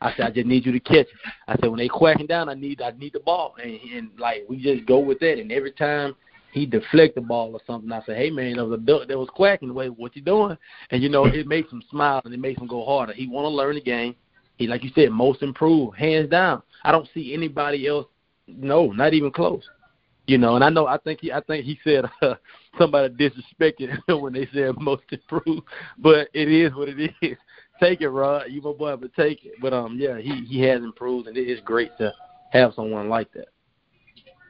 I 0.00 0.14
said, 0.14 0.26
"I 0.26 0.30
just 0.30 0.46
need 0.46 0.64
you 0.64 0.72
to 0.72 0.80
catch 0.80 1.06
it." 1.06 1.32
I 1.48 1.56
said, 1.56 1.68
"When 1.68 1.78
they 1.78 1.88
quacking 1.88 2.26
down, 2.26 2.48
I 2.48 2.54
need 2.54 2.80
I 2.80 2.92
need 2.92 3.14
the 3.14 3.20
ball," 3.20 3.56
and, 3.60 3.78
and 3.92 4.10
like 4.20 4.44
we 4.48 4.62
just 4.62 4.86
go 4.86 5.00
with 5.00 5.18
that. 5.18 5.40
And 5.40 5.50
every 5.50 5.72
time 5.72 6.14
he 6.52 6.66
deflect 6.66 7.14
the 7.14 7.20
ball 7.20 7.54
or 7.54 7.60
something, 7.66 7.90
I 7.90 8.02
said, 8.04 8.18
"Hey, 8.18 8.30
man, 8.30 8.56
there 8.56 8.64
was 8.64 8.78
a 8.78 8.82
duck 8.82 9.08
that 9.08 9.18
was 9.18 9.30
quacking. 9.30 9.72
Wait, 9.72 9.88
what 9.88 10.14
you 10.14 10.22
doing?" 10.22 10.56
And 10.90 11.02
you 11.02 11.08
know, 11.08 11.24
it 11.24 11.46
makes 11.46 11.72
him 11.72 11.82
smile 11.90 12.20
and 12.24 12.32
it 12.32 12.40
makes 12.40 12.60
him 12.60 12.68
go 12.68 12.84
harder. 12.84 13.14
He 13.14 13.26
want 13.26 13.46
to 13.46 13.48
learn 13.48 13.74
the 13.74 13.80
game. 13.80 14.14
He, 14.56 14.66
like 14.66 14.84
you 14.84 14.90
said, 14.94 15.10
most 15.10 15.42
improved, 15.42 15.96
hands 15.96 16.28
down. 16.28 16.62
I 16.84 16.92
don't 16.92 17.08
see 17.14 17.32
anybody 17.32 17.86
else. 17.86 18.06
No, 18.46 18.92
not 18.92 19.14
even 19.14 19.30
close. 19.30 19.64
You 20.26 20.38
know, 20.38 20.54
and 20.54 20.62
I 20.62 20.68
know 20.68 20.86
I 20.86 20.98
think 20.98 21.20
he 21.20 21.32
I 21.32 21.40
think 21.40 21.64
he 21.64 21.80
said 21.82 22.04
uh, 22.20 22.34
somebody 22.78 23.14
disrespected 23.14 23.98
when 24.20 24.34
they 24.34 24.46
said 24.52 24.78
most 24.78 25.04
improved, 25.10 25.62
but 25.98 26.28
it 26.34 26.48
is 26.48 26.74
what 26.74 26.88
it 26.88 27.12
is. 27.22 27.36
Take 27.80 28.02
it, 28.02 28.10
Rod. 28.10 28.50
You 28.50 28.60
my 28.60 28.72
boy, 28.72 28.94
but 28.96 29.14
take 29.14 29.44
it. 29.44 29.54
But 29.60 29.72
um, 29.72 29.96
yeah, 29.98 30.18
he 30.18 30.44
he 30.44 30.60
has 30.62 30.82
improved, 30.82 31.28
and 31.28 31.36
it 31.36 31.48
is 31.48 31.60
great 31.64 31.96
to 31.98 32.12
have 32.50 32.74
someone 32.74 33.08
like 33.08 33.32
that. 33.32 33.48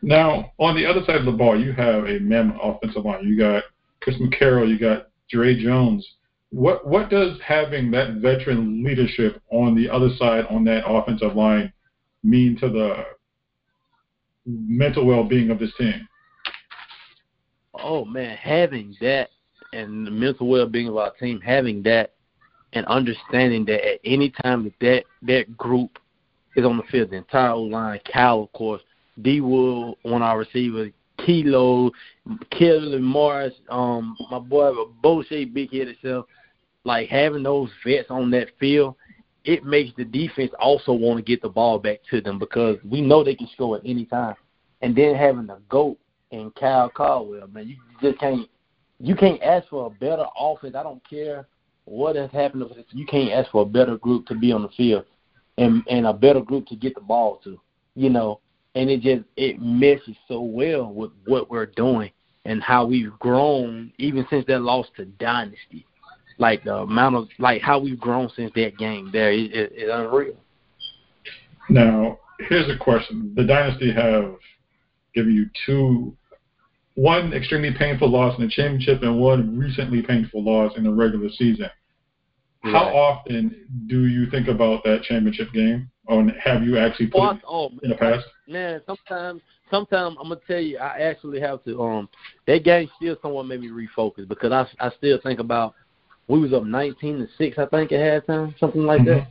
Now, 0.02 0.52
on 0.58 0.74
the 0.74 0.84
other 0.84 1.04
side 1.06 1.16
of 1.16 1.24
the 1.24 1.32
ball, 1.32 1.58
you 1.58 1.72
have 1.72 2.04
a 2.04 2.18
mammoth 2.18 2.58
offensive 2.60 3.04
line. 3.04 3.24
You 3.24 3.38
got 3.38 3.62
Chris 4.00 4.16
McCarroll, 4.16 4.68
you 4.68 4.78
got 4.78 5.08
Dre 5.30 5.60
Jones. 5.62 6.06
What 6.50 6.86
what 6.86 7.08
does 7.08 7.38
having 7.40 7.90
that 7.92 8.14
veteran 8.14 8.84
leadership 8.84 9.40
on 9.50 9.74
the 9.74 9.88
other 9.88 10.10
side 10.18 10.44
on 10.50 10.64
that 10.64 10.86
offensive 10.86 11.34
line 11.34 11.72
mean 12.22 12.58
to 12.58 12.68
the 12.68 13.04
mental 14.44 15.06
well-being 15.06 15.50
of 15.50 15.58
this 15.58 15.72
team? 15.78 16.06
Oh 17.74 18.04
man, 18.04 18.36
having 18.36 18.94
that 19.00 19.30
and 19.72 20.06
the 20.06 20.10
mental 20.10 20.48
well-being 20.48 20.88
of 20.88 20.96
our 20.96 21.12
team, 21.12 21.40
having 21.40 21.82
that 21.84 22.12
and 22.74 22.84
understanding 22.86 23.64
that 23.66 23.86
at 23.86 24.00
any 24.04 24.30
time 24.42 24.64
that 24.64 24.74
that, 24.80 25.04
that 25.22 25.56
group 25.56 25.98
is 26.56 26.64
on 26.64 26.76
the 26.76 26.82
field, 26.84 27.10
the 27.10 27.16
entire 27.16 27.56
line, 27.56 28.00
Cal, 28.04 28.42
of 28.42 28.52
course, 28.52 28.82
D 29.20 29.40
Wood 29.40 29.96
on 30.04 30.22
our 30.22 30.38
receiver, 30.38 30.90
Kilo, 31.24 31.90
Kelly 32.50 32.98
Morris, 32.98 33.54
um, 33.68 34.16
my 34.30 34.38
boy 34.38 34.72
Boshe 35.02 35.52
Big 35.52 35.72
Head 35.72 35.88
itself, 35.88 36.26
like 36.84 37.08
having 37.08 37.42
those 37.42 37.70
vets 37.84 38.10
on 38.10 38.30
that 38.30 38.48
field, 38.58 38.96
it 39.44 39.64
makes 39.64 39.94
the 39.96 40.04
defense 40.04 40.50
also 40.58 40.92
want 40.92 41.18
to 41.18 41.22
get 41.22 41.42
the 41.42 41.48
ball 41.48 41.78
back 41.78 41.98
to 42.10 42.20
them 42.20 42.38
because 42.38 42.78
we 42.88 43.00
know 43.00 43.22
they 43.22 43.34
can 43.34 43.48
score 43.52 43.76
at 43.76 43.82
any 43.84 44.04
time. 44.04 44.34
And 44.80 44.96
then 44.96 45.14
having 45.14 45.46
the 45.46 45.58
GOAT 45.68 45.98
and 46.30 46.54
Kyle 46.54 46.88
Caldwell, 46.88 47.48
man, 47.48 47.68
you 47.68 47.76
just 48.00 48.18
can't 48.18 48.48
you 48.98 49.16
can't 49.16 49.42
ask 49.42 49.68
for 49.68 49.86
a 49.86 49.90
better 49.90 50.24
offense. 50.38 50.76
I 50.76 50.82
don't 50.84 51.02
care 51.08 51.46
what 51.84 52.14
has 52.14 52.30
happened. 52.30 52.64
You 52.90 53.06
can't 53.06 53.32
ask 53.32 53.50
for 53.50 53.62
a 53.62 53.66
better 53.66 53.96
group 53.98 54.26
to 54.26 54.34
be 54.34 54.52
on 54.52 54.62
the 54.62 54.68
field 54.70 55.04
and 55.58 55.82
and 55.88 56.06
a 56.06 56.12
better 56.12 56.40
group 56.40 56.66
to 56.66 56.76
get 56.76 56.94
the 56.94 57.00
ball 57.00 57.40
to. 57.44 57.60
You 57.94 58.10
know, 58.10 58.40
and 58.74 58.90
it 58.90 59.00
just 59.00 59.24
it 59.36 59.60
meshes 59.60 60.16
so 60.28 60.40
well 60.40 60.92
with 60.92 61.10
what 61.26 61.50
we're 61.50 61.66
doing 61.66 62.10
and 62.44 62.62
how 62.62 62.84
we've 62.84 63.16
grown 63.18 63.92
even 63.98 64.26
since 64.30 64.46
that 64.46 64.60
loss 64.60 64.86
to 64.96 65.04
Dynasty. 65.04 65.86
Like 66.38 66.64
the 66.64 66.76
amount 66.76 67.16
of 67.16 67.28
like 67.38 67.62
how 67.62 67.78
we've 67.78 68.00
grown 68.00 68.30
since 68.34 68.52
that 68.54 68.78
game 68.78 69.10
there 69.12 69.30
is, 69.32 69.48
is, 69.50 69.70
is 69.72 69.90
unreal. 69.92 70.36
Now, 71.68 72.18
here's 72.48 72.68
a 72.68 72.78
question: 72.78 73.32
The 73.36 73.44
Dynasty 73.44 73.92
have 73.92 74.34
given 75.14 75.34
you 75.34 75.46
two, 75.66 76.16
one 76.94 77.32
extremely 77.34 77.72
painful 77.78 78.10
loss 78.10 78.36
in 78.38 78.44
the 78.44 78.50
championship 78.50 79.02
and 79.02 79.20
one 79.20 79.58
recently 79.58 80.02
painful 80.02 80.42
loss 80.42 80.72
in 80.76 80.84
the 80.84 80.90
regular 80.90 81.28
season. 81.36 81.70
Right. 82.64 82.72
How 82.72 82.84
often 82.94 83.66
do 83.88 84.06
you 84.06 84.30
think 84.30 84.48
about 84.48 84.84
that 84.84 85.02
championship 85.02 85.52
game, 85.52 85.90
or 86.06 86.24
have 86.44 86.62
you 86.62 86.78
actually 86.78 87.08
played 87.08 87.40
oh, 87.44 87.70
oh, 87.72 87.78
in 87.82 87.90
the 87.90 87.96
past? 87.96 88.24
Man, 88.46 88.80
sometimes, 88.86 89.40
sometimes 89.68 90.16
I'm 90.20 90.28
gonna 90.28 90.40
tell 90.46 90.60
you, 90.60 90.78
I 90.78 91.00
actually 91.00 91.40
have 91.40 91.64
to. 91.64 91.82
Um, 91.82 92.08
that 92.46 92.62
game 92.62 92.88
still 92.96 93.16
somewhat 93.20 93.46
made 93.46 93.60
me 93.60 93.68
refocus 93.68 94.28
because 94.28 94.52
I 94.52 94.66
I 94.78 94.90
still 94.96 95.18
think 95.22 95.40
about 95.40 95.74
we 96.28 96.38
was 96.38 96.52
up 96.52 96.64
19 96.64 97.18
to 97.18 97.28
six, 97.36 97.58
I 97.58 97.66
think 97.66 97.92
at 97.92 98.26
halftime, 98.26 98.58
something 98.58 98.82
like 98.82 99.00
mm-hmm. 99.00 99.20
that. 99.20 99.28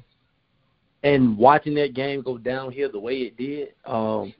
And 1.04 1.36
watching 1.38 1.74
that 1.76 1.96
game 1.96 2.22
go 2.22 2.38
downhill 2.38 2.91
the 2.91 3.00
way 3.00 3.22
it 3.22 3.38
did, 3.38 3.70
um, 3.86 4.34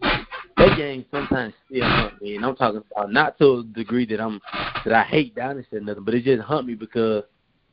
that 0.58 0.78
game 0.78 1.06
sometimes 1.10 1.56
still 1.66 1.84
hunt 1.84 2.22
me, 2.22 2.36
and 2.36 2.46
I'm 2.46 2.56
talking 2.56 2.84
about 2.92 3.12
not 3.12 3.40
to 3.40 3.60
a 3.60 3.64
degree 3.64 4.06
that 4.08 4.22
I'm 4.22 4.40
that 4.86 4.94
I 4.94 5.04
hate 5.04 5.34
Dynasty 5.34 5.78
or 5.78 5.80
nothing, 5.80 6.04
but 6.04 6.14
it 6.14 6.24
just 6.24 6.44
hunt 6.44 6.68
me 6.68 6.76
because 6.76 7.24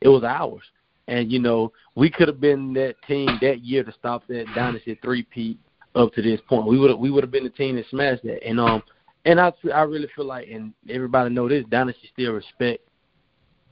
it 0.01 0.07
was 0.07 0.23
ours. 0.23 0.63
And 1.09 1.31
you 1.31 1.39
know, 1.39 1.71
we 1.95 2.09
could 2.09 2.27
have 2.27 2.39
been 2.39 2.73
that 2.73 2.95
team 3.07 3.29
that 3.41 3.61
year 3.61 3.83
to 3.83 3.91
stop 3.91 4.23
that 4.27 4.45
Dynasty 4.55 4.97
three 5.01 5.23
peat 5.23 5.57
up 5.95 6.13
to 6.13 6.21
this 6.21 6.39
point. 6.47 6.67
We 6.67 6.79
would 6.79 6.95
we 6.97 7.11
would 7.11 7.23
have 7.23 7.31
been 7.31 7.43
the 7.43 7.49
team 7.49 7.75
that 7.75 7.85
smashed 7.89 8.23
that. 8.23 8.45
And 8.47 8.59
um, 8.59 8.83
and 9.25 9.39
I 9.39 9.51
I 9.73 9.81
really 9.81 10.07
feel 10.15 10.25
like, 10.25 10.47
and 10.49 10.73
everybody 10.89 11.33
know 11.33 11.49
this, 11.49 11.65
Dynasty 11.69 12.09
still 12.13 12.33
respect 12.33 12.83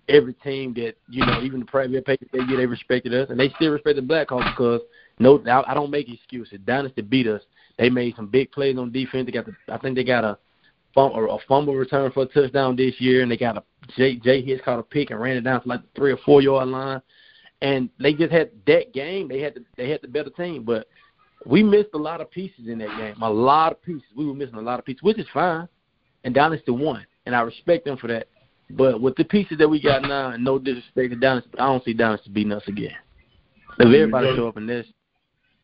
every 0.09 0.33
team 0.33 0.73
that 0.75 0.95
you 1.09 1.25
know, 1.25 1.41
even 1.41 1.59
the 1.59 1.65
Premier 1.65 2.01
Patriots 2.01 2.33
that 2.33 2.47
year 2.47 2.57
they 2.57 2.65
respected 2.65 3.13
us, 3.13 3.29
and 3.29 3.39
they 3.39 3.49
still 3.55 3.71
respect 3.71 3.97
the 3.97 4.01
Blackhawks 4.01 4.51
because 4.51 4.81
no, 5.19 5.41
I 5.47 5.73
don't 5.73 5.91
make 5.91 6.11
excuses. 6.11 6.59
Dynasty 6.65 7.01
beat 7.01 7.27
us 7.27 7.41
they 7.77 7.89
made 7.89 8.15
some 8.15 8.27
big 8.27 8.51
plays 8.51 8.77
on 8.77 8.91
defense. 8.91 9.25
They 9.25 9.31
got 9.31 9.45
the, 9.45 9.55
I 9.71 9.77
think 9.77 9.95
they 9.95 10.03
got 10.03 10.23
a 10.23 10.37
fumble, 10.93 11.35
a 11.35 11.39
fumble 11.47 11.75
return 11.75 12.11
for 12.11 12.23
a 12.23 12.25
touchdown 12.25 12.75
this 12.75 12.95
year, 12.99 13.21
and 13.21 13.31
they 13.31 13.37
got 13.37 13.57
a 13.57 13.63
Jay 13.95 14.15
Jay 14.15 14.41
Hicks 14.41 14.63
caught 14.65 14.79
a 14.79 14.83
pick 14.83 15.11
and 15.11 15.19
ran 15.19 15.37
it 15.37 15.41
down 15.41 15.61
to 15.61 15.67
like 15.67 15.81
the 15.81 15.87
three 15.95 16.11
or 16.11 16.17
four 16.17 16.41
yard 16.41 16.67
line. 16.67 17.01
And 17.61 17.89
they 17.99 18.13
just 18.13 18.31
had 18.31 18.51
that 18.67 18.93
game. 18.93 19.27
They 19.27 19.41
had 19.41 19.55
the 19.55 19.65
they 19.77 19.89
had 19.89 20.01
the 20.01 20.07
better 20.07 20.29
team, 20.29 20.63
but 20.63 20.87
we 21.45 21.63
missed 21.63 21.89
a 21.93 21.97
lot 21.97 22.21
of 22.21 22.29
pieces 22.29 22.67
in 22.67 22.77
that 22.79 22.95
game. 22.97 23.21
A 23.21 23.29
lot 23.29 23.71
of 23.71 23.81
pieces. 23.81 24.03
We 24.15 24.25
were 24.25 24.33
missing 24.33 24.55
a 24.55 24.61
lot 24.61 24.79
of 24.79 24.85
pieces, 24.85 25.01
which 25.01 25.17
is 25.17 25.27
fine. 25.33 25.67
And 26.23 26.35
Dynasty 26.35 26.71
won, 26.71 27.05
and 27.25 27.35
I 27.35 27.41
respect 27.41 27.85
them 27.85 27.97
for 27.97 28.07
that. 28.07 28.27
But 28.69 29.01
with 29.01 29.15
the 29.15 29.23
pieces 29.23 29.57
that 29.59 29.69
we 29.69 29.81
got 29.81 30.01
now, 30.01 30.31
and 30.31 30.43
no 30.43 30.59
disrespect 30.59 31.11
to 31.11 31.15
Dynasty, 31.15 31.49
but 31.51 31.61
I 31.61 31.67
don't 31.67 31.83
see 31.83 31.93
Dynasty 31.93 32.29
beating 32.29 32.51
us 32.51 32.63
again. 32.67 32.95
If 33.79 33.85
everybody 33.85 34.35
show 34.35 34.47
up 34.47 34.57
in 34.57 34.67
this, 34.67 34.85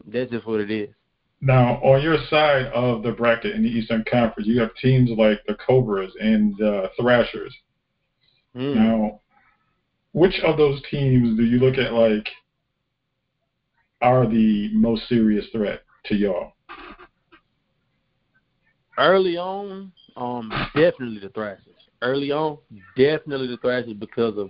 that's 0.08 0.32
just 0.32 0.48
what 0.48 0.62
it 0.62 0.72
is. 0.72 0.90
Now, 1.42 1.82
on 1.84 2.02
your 2.02 2.18
side 2.30 2.68
of 2.68 3.04
the 3.04 3.12
bracket 3.12 3.54
in 3.54 3.64
the 3.64 3.70
Eastern 3.70 4.06
Conference, 4.10 4.48
you 4.48 4.62
have 4.62 4.74
teams 4.76 5.10
like 5.18 5.40
the 5.46 5.56
Cobras 5.56 6.14
and 6.22 6.56
the 6.58 6.90
Thrashers. 6.98 7.54
Mm. 8.56 8.76
Now, 8.76 9.22
which 10.14 10.40
of 10.46 10.58
those 10.58 10.82
teams 10.90 11.36
do 11.38 11.44
you 11.44 11.60
look 11.60 11.78
at 11.78 11.94
like, 11.94 12.28
are 14.02 14.28
the 14.28 14.70
most 14.74 15.08
serious 15.10 15.46
threat 15.52 15.82
to 16.06 16.16
y'all? 16.16 16.54
Early 18.98 19.38
on, 19.38 19.92
um, 20.16 20.50
definitely 20.76 21.20
the 21.20 21.30
Thrashers. 21.30 21.62
Early 22.02 22.32
on, 22.32 22.60
definitely 22.96 23.48
the 23.48 23.58
Thrashers 23.58 23.94
because 23.94 24.38
of 24.38 24.50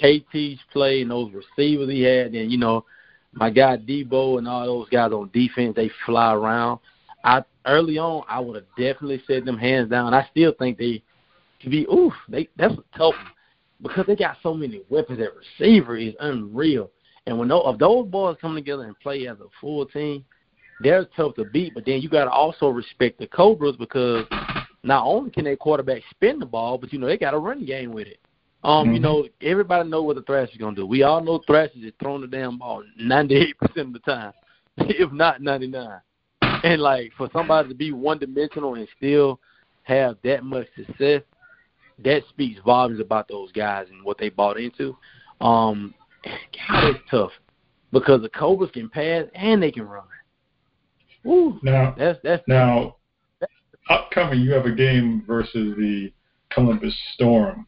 KT's 0.00 0.60
play 0.72 1.02
and 1.02 1.10
those 1.10 1.32
receivers 1.32 1.90
he 1.90 2.02
had, 2.02 2.34
and 2.34 2.50
you 2.50 2.58
know, 2.58 2.84
my 3.32 3.50
guy 3.50 3.76
Debo 3.76 4.38
and 4.38 4.46
all 4.46 4.64
those 4.64 4.88
guys 4.90 5.12
on 5.12 5.30
defense, 5.32 5.74
they 5.74 5.90
fly 6.06 6.34
around. 6.34 6.78
I 7.24 7.42
early 7.66 7.98
on, 7.98 8.24
I 8.28 8.38
would 8.38 8.56
have 8.56 8.66
definitely 8.76 9.22
said 9.26 9.44
them 9.44 9.58
hands 9.58 9.90
down. 9.90 10.14
I 10.14 10.28
still 10.30 10.52
think 10.56 10.78
they 10.78 11.02
could 11.60 11.72
be 11.72 11.86
oof. 11.92 12.12
They 12.28 12.48
that's 12.56 12.74
a 12.74 12.98
tough 12.98 13.14
one 13.14 13.33
because 13.84 14.06
they 14.06 14.16
got 14.16 14.38
so 14.42 14.54
many 14.54 14.80
weapons 14.88 15.20
at 15.20 15.28
receiver 15.36 15.96
is 15.96 16.14
unreal. 16.18 16.90
And 17.26 17.38
when 17.38 17.48
those, 17.48 17.62
if 17.66 17.78
those 17.78 18.08
boys 18.08 18.36
come 18.40 18.54
together 18.54 18.84
and 18.84 18.98
play 18.98 19.28
as 19.28 19.38
a 19.38 19.46
full 19.60 19.86
team, 19.86 20.24
they're 20.80 21.06
tough 21.16 21.36
to 21.36 21.44
beat. 21.44 21.74
But 21.74 21.84
then 21.84 22.00
you 22.00 22.08
got 22.08 22.24
to 22.24 22.30
also 22.30 22.68
respect 22.68 23.18
the 23.18 23.26
Cobras 23.26 23.76
because 23.76 24.26
not 24.82 25.04
only 25.06 25.30
can 25.30 25.44
their 25.44 25.56
quarterback 25.56 26.02
spin 26.10 26.38
the 26.38 26.46
ball, 26.46 26.78
but 26.78 26.92
you 26.92 26.98
know 26.98 27.06
they 27.06 27.18
got 27.18 27.34
a 27.34 27.38
run 27.38 27.64
game 27.64 27.92
with 27.92 28.08
it. 28.08 28.18
Um, 28.64 28.86
mm-hmm. 28.86 28.94
you 28.94 29.00
know, 29.00 29.28
everybody 29.42 29.88
know 29.88 30.02
what 30.02 30.16
the 30.16 30.22
Thrashers 30.22 30.54
is 30.54 30.60
gonna 30.60 30.74
do. 30.74 30.86
We 30.86 31.02
all 31.02 31.22
know 31.22 31.40
Thrashers 31.46 31.82
is 31.82 31.92
throwing 32.00 32.22
the 32.22 32.26
damn 32.26 32.58
ball 32.58 32.82
ninety 32.98 33.36
eight 33.36 33.58
percent 33.58 33.88
of 33.88 33.92
the 33.92 33.98
time, 34.00 34.32
if 34.78 35.12
not 35.12 35.42
ninety 35.42 35.66
nine. 35.66 36.00
And 36.40 36.80
like 36.80 37.12
for 37.16 37.28
somebody 37.32 37.68
to 37.68 37.74
be 37.74 37.92
one 37.92 38.18
dimensional 38.18 38.74
and 38.74 38.88
still 38.96 39.38
have 39.82 40.16
that 40.24 40.44
much 40.44 40.66
success, 40.74 41.22
that 42.02 42.22
speaks 42.28 42.60
volumes 42.64 43.00
about 43.00 43.28
those 43.28 43.52
guys 43.52 43.86
and 43.90 44.04
what 44.04 44.18
they 44.18 44.28
bought 44.28 44.58
into. 44.58 44.96
Um, 45.40 45.94
God, 46.24 46.94
it's 46.94 47.00
tough 47.10 47.32
because 47.92 48.22
the 48.22 48.28
Cobras 48.28 48.70
can 48.72 48.88
pass 48.88 49.24
and 49.34 49.62
they 49.62 49.70
can 49.70 49.84
run. 49.84 50.04
Ooh, 51.26 51.58
now, 51.62 51.94
that's 51.96 52.18
that's 52.22 52.42
now 52.46 52.96
that's, 53.40 53.52
upcoming. 53.88 54.40
You 54.40 54.52
have 54.52 54.66
a 54.66 54.74
game 54.74 55.24
versus 55.26 55.74
the 55.76 56.12
Columbus 56.50 56.94
Storm. 57.14 57.66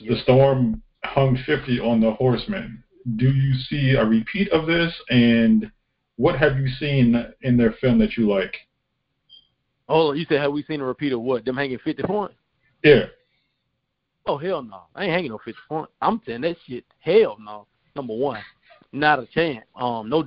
The 0.00 0.16
Storm 0.22 0.82
hung 1.04 1.38
50 1.46 1.80
on 1.80 2.00
the 2.00 2.12
Horsemen. 2.12 2.82
Do 3.16 3.30
you 3.30 3.54
see 3.68 3.92
a 3.92 4.04
repeat 4.04 4.50
of 4.50 4.66
this? 4.66 4.92
And 5.10 5.70
what 6.16 6.38
have 6.38 6.58
you 6.58 6.68
seen 6.78 7.24
in 7.42 7.56
their 7.56 7.72
film 7.80 7.98
that 8.00 8.16
you 8.16 8.28
like? 8.28 8.54
Oh, 9.88 10.12
you 10.12 10.26
said 10.28 10.40
have 10.40 10.52
we 10.52 10.64
seen 10.64 10.80
a 10.80 10.84
repeat 10.84 11.12
of 11.12 11.20
what? 11.20 11.44
Them 11.44 11.56
hanging 11.56 11.78
50 11.78 12.02
points? 12.02 12.34
Yeah. 12.82 13.04
Oh 14.26 14.38
hell 14.38 14.62
no! 14.62 14.82
I 14.94 15.04
ain't 15.04 15.12
hanging 15.12 15.30
no 15.30 15.38
50 15.38 15.58
points. 15.68 15.92
I'm 16.02 16.20
saying 16.26 16.40
that 16.42 16.56
shit. 16.66 16.84
Hell 17.00 17.36
no. 17.40 17.66
Number 17.94 18.14
one, 18.14 18.40
not 18.92 19.20
a 19.20 19.26
chance. 19.26 19.64
Um, 19.76 20.08
no, 20.08 20.24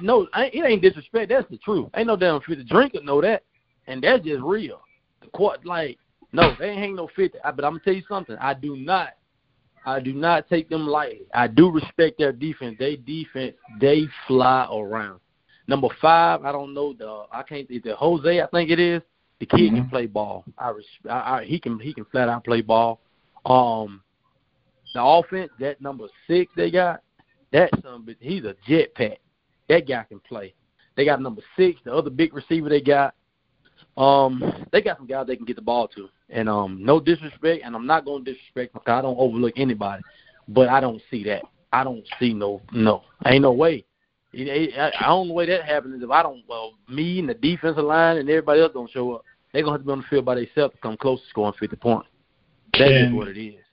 no, 0.00 0.28
it 0.34 0.64
ain't 0.64 0.82
disrespect. 0.82 1.30
That's 1.30 1.48
the 1.50 1.58
truth. 1.58 1.88
Ain't 1.96 2.06
no 2.06 2.16
damn 2.16 2.40
50 2.40 2.64
drinker 2.64 3.02
know 3.02 3.20
that, 3.20 3.42
and 3.86 4.02
that's 4.02 4.24
just 4.24 4.42
real. 4.42 4.80
The 5.20 5.26
court, 5.28 5.66
like, 5.66 5.98
no, 6.32 6.54
they 6.58 6.70
ain't 6.70 6.78
hang 6.78 6.94
no 6.94 7.08
50. 7.14 7.38
But 7.42 7.64
I'm 7.64 7.72
gonna 7.72 7.80
tell 7.80 7.94
you 7.94 8.04
something. 8.08 8.36
I 8.40 8.54
do 8.54 8.76
not 8.76 9.14
I 9.88 10.00
do 10.00 10.12
not 10.12 10.48
take 10.48 10.68
them 10.68 10.86
lightly. 10.86 11.26
I 11.32 11.46
do 11.46 11.70
respect 11.70 12.18
their 12.18 12.32
defense. 12.32 12.76
They 12.78 12.96
defense, 12.96 13.54
they 13.80 14.06
fly 14.26 14.68
around. 14.70 15.20
Number 15.66 15.88
five, 16.00 16.44
I 16.44 16.52
don't 16.52 16.74
know 16.74 16.92
the 16.92 17.24
I 17.32 17.42
can't 17.42 17.70
is 17.70 17.82
it 17.84 17.96
Jose, 17.96 18.42
I 18.42 18.46
think 18.48 18.70
it 18.70 18.78
is. 18.78 19.02
The 19.40 19.46
kid 19.46 19.58
mm-hmm. 19.58 19.76
can 19.76 19.88
play 19.88 20.06
ball. 20.06 20.44
I, 20.58 20.72
I, 21.08 21.12
I 21.12 21.44
he 21.44 21.60
can 21.60 21.78
he 21.78 21.94
can 21.94 22.04
flat 22.06 22.28
out 22.28 22.44
play 22.44 22.60
ball. 22.60 23.00
Um 23.44 24.02
the 24.94 25.02
offense, 25.02 25.50
that 25.60 25.80
number 25.80 26.06
six 26.26 26.50
they 26.56 26.70
got, 26.70 27.02
that 27.52 27.70
son 27.82 28.16
he's 28.20 28.44
a 28.44 28.54
jet 28.66 28.94
pack. 28.94 29.18
That 29.68 29.86
guy 29.86 30.04
can 30.08 30.20
play. 30.20 30.54
They 30.96 31.04
got 31.04 31.20
number 31.20 31.42
six, 31.56 31.80
the 31.84 31.92
other 31.92 32.10
big 32.10 32.34
receiver 32.34 32.68
they 32.68 32.80
got. 32.80 33.14
Um, 33.96 34.66
they 34.72 34.82
got 34.82 34.96
some 34.96 35.06
guys 35.06 35.26
they 35.26 35.36
can 35.36 35.44
get 35.44 35.56
the 35.56 35.62
ball 35.62 35.88
to. 35.88 36.08
And 36.30 36.48
um, 36.48 36.78
no 36.80 37.00
disrespect, 37.00 37.62
and 37.64 37.74
I'm 37.74 37.86
not 37.86 38.04
going 38.04 38.24
to 38.24 38.32
disrespect 38.32 38.72
because 38.72 38.90
I 38.90 39.02
don't 39.02 39.18
overlook 39.18 39.54
anybody, 39.56 40.02
but 40.48 40.68
I 40.68 40.80
don't 40.80 41.02
see 41.10 41.24
that. 41.24 41.42
I 41.72 41.84
don't 41.84 42.04
see 42.18 42.32
no 42.32 42.62
no. 42.72 43.02
Ain't 43.26 43.42
no 43.42 43.52
way. 43.52 43.84
It, 44.32 44.48
it, 44.48 44.78
I, 44.78 44.92
I 45.00 45.06
don't 45.06 45.28
know 45.28 45.34
way 45.34 45.46
that 45.46 45.64
happens 45.64 46.02
if 46.02 46.10
I 46.10 46.22
don't. 46.22 46.42
Well, 46.48 46.74
me 46.88 47.18
and 47.20 47.28
the 47.28 47.34
defensive 47.34 47.84
line 47.84 48.18
and 48.18 48.28
everybody 48.28 48.60
else 48.60 48.72
don't 48.72 48.90
show 48.90 49.12
up. 49.12 49.24
They're 49.52 49.62
gonna 49.62 49.74
have 49.74 49.80
to 49.80 49.86
be 49.86 49.92
on 49.92 49.98
the 49.98 50.04
field 50.04 50.24
by 50.24 50.34
themselves 50.34 50.74
to 50.74 50.80
come 50.80 50.96
close 50.96 51.20
to 51.20 51.28
scoring 51.28 51.54
50 51.58 51.76
points. 51.76 52.08
That 52.78 52.90
is 52.90 53.12
what 53.12 53.28
it 53.28 53.40
is. 53.40 53.64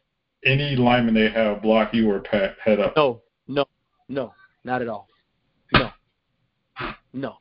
Any 0.46 0.76
lineman 0.76 1.16
they 1.16 1.30
have 1.30 1.62
block 1.62 1.94
you 1.94 2.10
or 2.12 2.20
pat 2.20 2.56
head 2.64 2.80
up? 2.80 2.96
No, 2.96 3.22
no, 3.48 3.66
no, 4.08 4.34
not 4.64 4.82
at 4.82 4.88
all. 4.88 5.08
No, 5.74 5.90
no. 7.14 7.38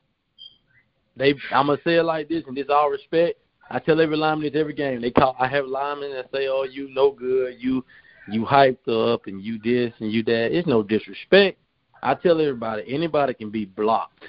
They, 1.15 1.33
I'm 1.51 1.67
gonna 1.67 1.77
say 1.83 1.95
it 1.95 2.03
like 2.03 2.27
this, 2.27 2.43
and 2.47 2.57
this 2.57 2.67
all 2.69 2.89
respect. 2.89 3.39
I 3.69 3.79
tell 3.79 4.01
every 4.01 4.17
lineman 4.17 4.51
this 4.51 4.59
every 4.59 4.73
game. 4.73 5.01
They 5.01 5.11
call. 5.11 5.35
I 5.39 5.47
have 5.47 5.65
linemen 5.65 6.11
that 6.11 6.29
say, 6.33 6.47
"Oh, 6.47 6.63
you 6.63 6.89
no 6.89 7.11
good. 7.11 7.55
You 7.59 7.85
you 8.29 8.43
hyped 8.45 8.87
up 8.87 9.27
and 9.27 9.41
you 9.41 9.59
this 9.63 9.93
and 9.99 10.11
you 10.11 10.23
that." 10.23 10.55
It's 10.55 10.67
no 10.67 10.83
disrespect. 10.83 11.57
I 12.03 12.15
tell 12.15 12.39
everybody, 12.41 12.83
anybody 12.87 13.33
can 13.33 13.49
be 13.49 13.65
blocked, 13.65 14.25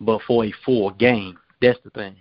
but 0.00 0.20
for 0.26 0.44
a 0.44 0.52
full 0.64 0.90
game, 0.90 1.38
that's 1.62 1.78
the 1.84 1.90
thing. 1.90 2.16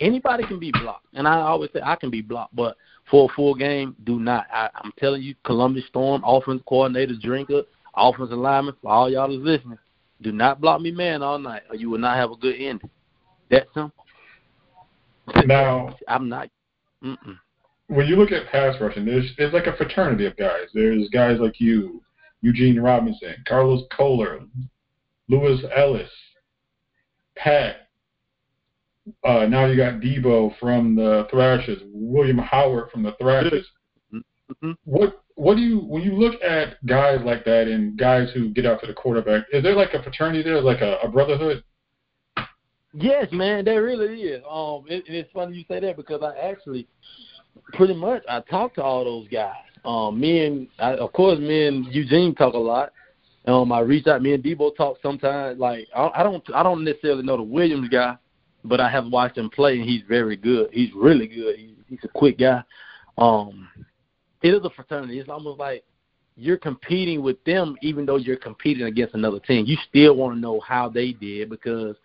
Anybody 0.00 0.46
can 0.46 0.58
be 0.58 0.72
blocked, 0.72 1.06
and 1.12 1.28
I 1.28 1.40
always 1.40 1.70
say 1.72 1.80
I 1.84 1.94
can 1.94 2.10
be 2.10 2.22
blocked, 2.22 2.56
but 2.56 2.76
for 3.10 3.30
a 3.30 3.34
full 3.34 3.54
game, 3.54 3.94
do 4.04 4.18
not. 4.18 4.46
I, 4.52 4.70
I'm 4.74 4.92
telling 4.98 5.22
you, 5.22 5.34
Columbus 5.44 5.86
Storm 5.88 6.22
offensive 6.24 6.64
coordinator, 6.66 7.14
drinker, 7.20 7.62
offensive 7.94 8.38
lineman, 8.38 8.74
for 8.80 8.90
all 8.90 9.10
y'all 9.10 9.28
that's 9.28 9.42
listening, 9.42 9.78
do 10.22 10.32
not 10.32 10.60
block 10.60 10.80
me 10.80 10.90
man 10.90 11.22
all 11.22 11.38
night, 11.38 11.62
or 11.68 11.76
you 11.76 11.90
will 11.90 11.98
not 11.98 12.16
have 12.16 12.30
a 12.30 12.36
good 12.36 12.54
ending. 12.54 12.88
That 13.50 13.66
simple. 13.74 14.04
Now, 15.44 15.96
I'm 16.08 16.28
not. 16.28 16.48
Mm-mm. 17.04 17.38
When 17.88 18.06
you 18.06 18.16
look 18.16 18.32
at 18.32 18.50
pass 18.50 18.80
rushing, 18.80 19.04
there's 19.04 19.30
it's 19.38 19.52
like 19.52 19.66
a 19.66 19.76
fraternity 19.76 20.26
of 20.26 20.36
guys. 20.36 20.68
There's 20.72 21.08
guys 21.10 21.38
like 21.40 21.60
you, 21.60 22.02
Eugene 22.40 22.80
Robinson, 22.80 23.34
Carlos 23.46 23.82
Kolar, 23.94 24.40
Lewis 25.28 25.60
Ellis, 25.74 26.10
Pat. 27.36 27.88
Uh, 29.24 29.46
now 29.46 29.66
you 29.66 29.76
got 29.76 30.00
Debo 30.00 30.58
from 30.58 30.94
the 30.94 31.26
Thrashers, 31.30 31.82
William 31.92 32.38
Howard 32.38 32.90
from 32.90 33.02
the 33.02 33.12
Thrashers. 33.20 33.66
Mm-hmm. 34.12 34.72
What 34.84 35.22
what 35.36 35.56
do 35.56 35.62
you 35.62 35.78
when 35.78 36.02
you 36.02 36.12
look 36.12 36.40
at 36.42 36.84
guys 36.86 37.20
like 37.24 37.44
that 37.44 37.68
and 37.68 37.96
guys 37.98 38.28
who 38.34 38.50
get 38.50 38.66
after 38.66 38.86
the 38.86 38.92
quarterback? 38.92 39.44
Is 39.52 39.62
there 39.62 39.74
like 39.74 39.94
a 39.94 40.02
fraternity 40.02 40.42
there, 40.42 40.60
like 40.60 40.80
a, 40.80 40.98
a 41.02 41.08
brotherhood? 41.08 41.62
Yes, 42.92 43.28
man, 43.30 43.64
there 43.64 43.82
really 43.82 44.22
is. 44.22 44.42
Um, 44.50 44.84
it, 44.88 45.04
it's 45.06 45.30
funny 45.32 45.56
you 45.56 45.64
say 45.68 45.80
that 45.80 45.96
because 45.96 46.22
I 46.22 46.36
actually, 46.38 46.88
pretty 47.72 47.94
much, 47.94 48.22
I 48.28 48.40
talk 48.40 48.74
to 48.74 48.82
all 48.82 49.04
those 49.04 49.28
guys. 49.28 49.54
Um, 49.84 50.20
me 50.20 50.44
and 50.44 50.68
I, 50.78 50.96
of 50.96 51.12
course, 51.12 51.38
me 51.38 51.68
and 51.68 51.86
Eugene 51.86 52.34
talk 52.34 52.54
a 52.54 52.58
lot. 52.58 52.92
Um, 53.46 53.72
I 53.72 53.80
reach 53.80 54.06
out. 54.08 54.22
Me 54.22 54.34
and 54.34 54.42
Debo 54.42 54.76
talk 54.76 54.98
sometimes. 55.02 55.58
Like 55.58 55.88
I, 55.94 56.10
I 56.16 56.22
don't, 56.22 56.42
I 56.54 56.62
don't 56.62 56.84
necessarily 56.84 57.22
know 57.22 57.36
the 57.36 57.42
Williams 57.42 57.88
guy, 57.88 58.16
but 58.64 58.80
I 58.80 58.90
have 58.90 59.06
watched 59.06 59.38
him 59.38 59.50
play, 59.50 59.78
and 59.78 59.88
he's 59.88 60.02
very 60.08 60.36
good. 60.36 60.70
He's 60.72 60.90
really 60.94 61.26
good. 61.26 61.56
He, 61.56 61.76
he's 61.88 62.04
a 62.04 62.08
quick 62.08 62.38
guy. 62.38 62.62
Um, 63.18 63.68
it 64.42 64.54
is 64.54 64.64
a 64.64 64.70
fraternity. 64.70 65.18
It's 65.18 65.28
almost 65.28 65.58
like 65.58 65.84
you're 66.36 66.56
competing 66.56 67.22
with 67.22 67.42
them, 67.44 67.76
even 67.82 68.06
though 68.06 68.16
you're 68.16 68.36
competing 68.36 68.86
against 68.86 69.14
another 69.14 69.40
team. 69.40 69.66
You 69.66 69.76
still 69.88 70.16
want 70.16 70.34
to 70.34 70.40
know 70.40 70.60
how 70.60 70.88
they 70.88 71.12
did 71.12 71.50
because 71.50 71.96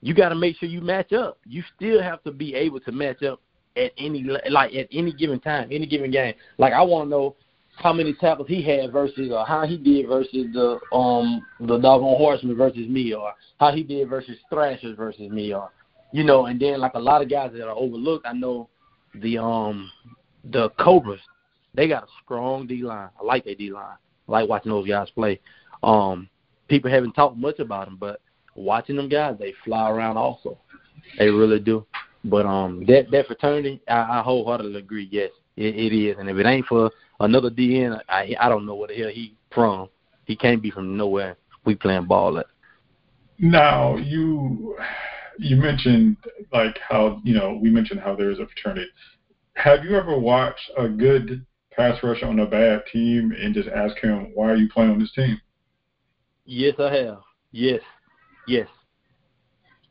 you 0.00 0.14
got 0.14 0.30
to 0.30 0.34
make 0.34 0.56
sure 0.56 0.68
you 0.68 0.80
match 0.80 1.12
up. 1.12 1.38
You 1.44 1.62
still 1.76 2.02
have 2.02 2.22
to 2.24 2.32
be 2.32 2.54
able 2.54 2.80
to 2.80 2.92
match 2.92 3.22
up 3.22 3.40
at 3.76 3.92
any 3.98 4.24
like 4.50 4.74
at 4.74 4.88
any 4.90 5.12
given 5.12 5.38
time, 5.38 5.68
any 5.70 5.86
given 5.86 6.10
game. 6.10 6.34
Like 6.58 6.72
I 6.72 6.82
want 6.82 7.06
to 7.06 7.10
know 7.10 7.36
how 7.76 7.92
many 7.92 8.14
tackles 8.14 8.48
he 8.48 8.62
had 8.62 8.90
versus 8.90 9.30
or 9.30 9.44
how 9.46 9.66
he 9.66 9.76
did 9.76 10.08
versus 10.08 10.46
the 10.52 10.78
um 10.92 11.42
the 11.60 11.78
doggone 11.78 12.16
horseman 12.16 12.56
versus 12.56 12.88
me 12.88 13.12
or 13.12 13.32
how 13.60 13.70
he 13.70 13.82
did 13.82 14.08
versus 14.08 14.36
thrashers 14.50 14.96
versus 14.96 15.30
me 15.30 15.52
or 15.54 15.70
you 16.12 16.24
know 16.24 16.46
and 16.46 16.60
then 16.60 16.80
like 16.80 16.94
a 16.94 16.98
lot 16.98 17.22
of 17.22 17.30
guys 17.30 17.50
that 17.52 17.66
are 17.66 17.76
overlooked 17.76 18.26
i 18.26 18.32
know 18.32 18.68
the 19.16 19.38
um 19.38 19.90
the 20.50 20.68
cobras 20.78 21.20
they 21.74 21.88
got 21.88 22.04
a 22.04 22.08
strong 22.24 22.66
d 22.66 22.82
line 22.82 23.08
i 23.20 23.24
like 23.24 23.44
their 23.44 23.54
d 23.54 23.70
line 23.70 23.96
i 24.28 24.32
like 24.32 24.48
watching 24.48 24.70
those 24.70 24.88
guys 24.88 25.08
play 25.10 25.40
um 25.82 26.28
people 26.68 26.90
haven't 26.90 27.12
talked 27.12 27.36
much 27.36 27.58
about 27.58 27.86
them 27.86 27.96
but 27.98 28.20
watching 28.56 28.96
them 28.96 29.08
guys, 29.08 29.36
they 29.38 29.54
fly 29.64 29.90
around 29.90 30.16
also. 30.16 30.58
They 31.18 31.28
really 31.28 31.60
do. 31.60 31.86
But 32.24 32.46
um, 32.46 32.84
that 32.86 33.10
that 33.12 33.26
fraternity, 33.26 33.80
I, 33.86 34.18
I 34.18 34.22
wholeheartedly 34.22 34.76
agree. 34.76 35.08
Yes, 35.12 35.30
it, 35.56 35.76
it 35.76 35.96
is. 35.96 36.16
And 36.18 36.28
if 36.28 36.36
it 36.36 36.46
ain't 36.46 36.66
for 36.66 36.90
another 37.20 37.50
DN, 37.50 38.00
I 38.08 38.34
I 38.40 38.48
don't 38.48 38.66
know 38.66 38.74
where 38.74 38.88
the 38.88 38.96
hell 38.96 39.10
he 39.12 39.34
from. 39.52 39.88
He 40.24 40.34
can't 40.34 40.60
be 40.60 40.70
from 40.70 40.96
nowhere. 40.96 41.36
We 41.64 41.76
playing 41.76 42.06
ball 42.06 42.38
at. 42.38 42.46
Now 43.38 43.96
you 43.96 44.76
you 45.38 45.56
mentioned 45.56 46.16
like 46.52 46.78
how 46.86 47.20
you 47.24 47.34
know 47.34 47.58
we 47.60 47.70
mentioned 47.70 48.00
how 48.00 48.14
there 48.14 48.30
is 48.30 48.38
a 48.38 48.46
fraternity. 48.46 48.90
Have 49.54 49.84
you 49.84 49.96
ever 49.96 50.18
watched 50.18 50.70
a 50.76 50.88
good 50.88 51.44
pass 51.72 52.02
rush 52.02 52.22
on 52.22 52.40
a 52.40 52.46
bad 52.46 52.82
team 52.92 53.32
and 53.32 53.54
just 53.54 53.68
ask 53.68 53.96
him 53.98 54.30
why 54.34 54.50
are 54.50 54.56
you 54.56 54.68
playing 54.68 54.90
on 54.90 54.98
this 54.98 55.12
team? 55.12 55.40
Yes, 56.44 56.74
I 56.78 56.94
have. 56.94 57.18
Yes, 57.52 57.80
yes, 58.46 58.68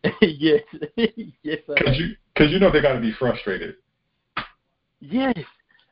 yes, 0.22 0.62
yes. 1.44 1.60
Because 1.68 1.98
you, 1.98 2.16
cause 2.38 2.52
you 2.52 2.60
know 2.60 2.72
they 2.72 2.82
got 2.82 2.94
to 2.94 3.02
be 3.02 3.14
frustrated. 3.14 3.76
Yes. 5.00 5.38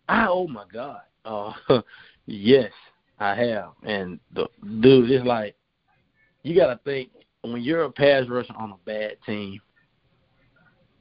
I 0.10 0.28
oh 0.28 0.48
my 0.48 0.66
God. 0.72 1.02
Uh 1.26 1.54
yes, 2.26 2.72
I 3.20 3.36
have. 3.36 3.72
And 3.84 4.20
the 4.34 4.48
dude, 4.82 5.12
it's 5.12 5.26
like 5.26 5.56
you 6.44 6.56
gotta 6.56 6.80
think 6.84 7.10
when 7.44 7.62
you're 7.62 7.84
a 7.84 7.92
pass 7.92 8.28
rusher 8.28 8.54
on 8.58 8.72
a 8.72 8.78
bad 8.86 9.18
team 9.26 9.60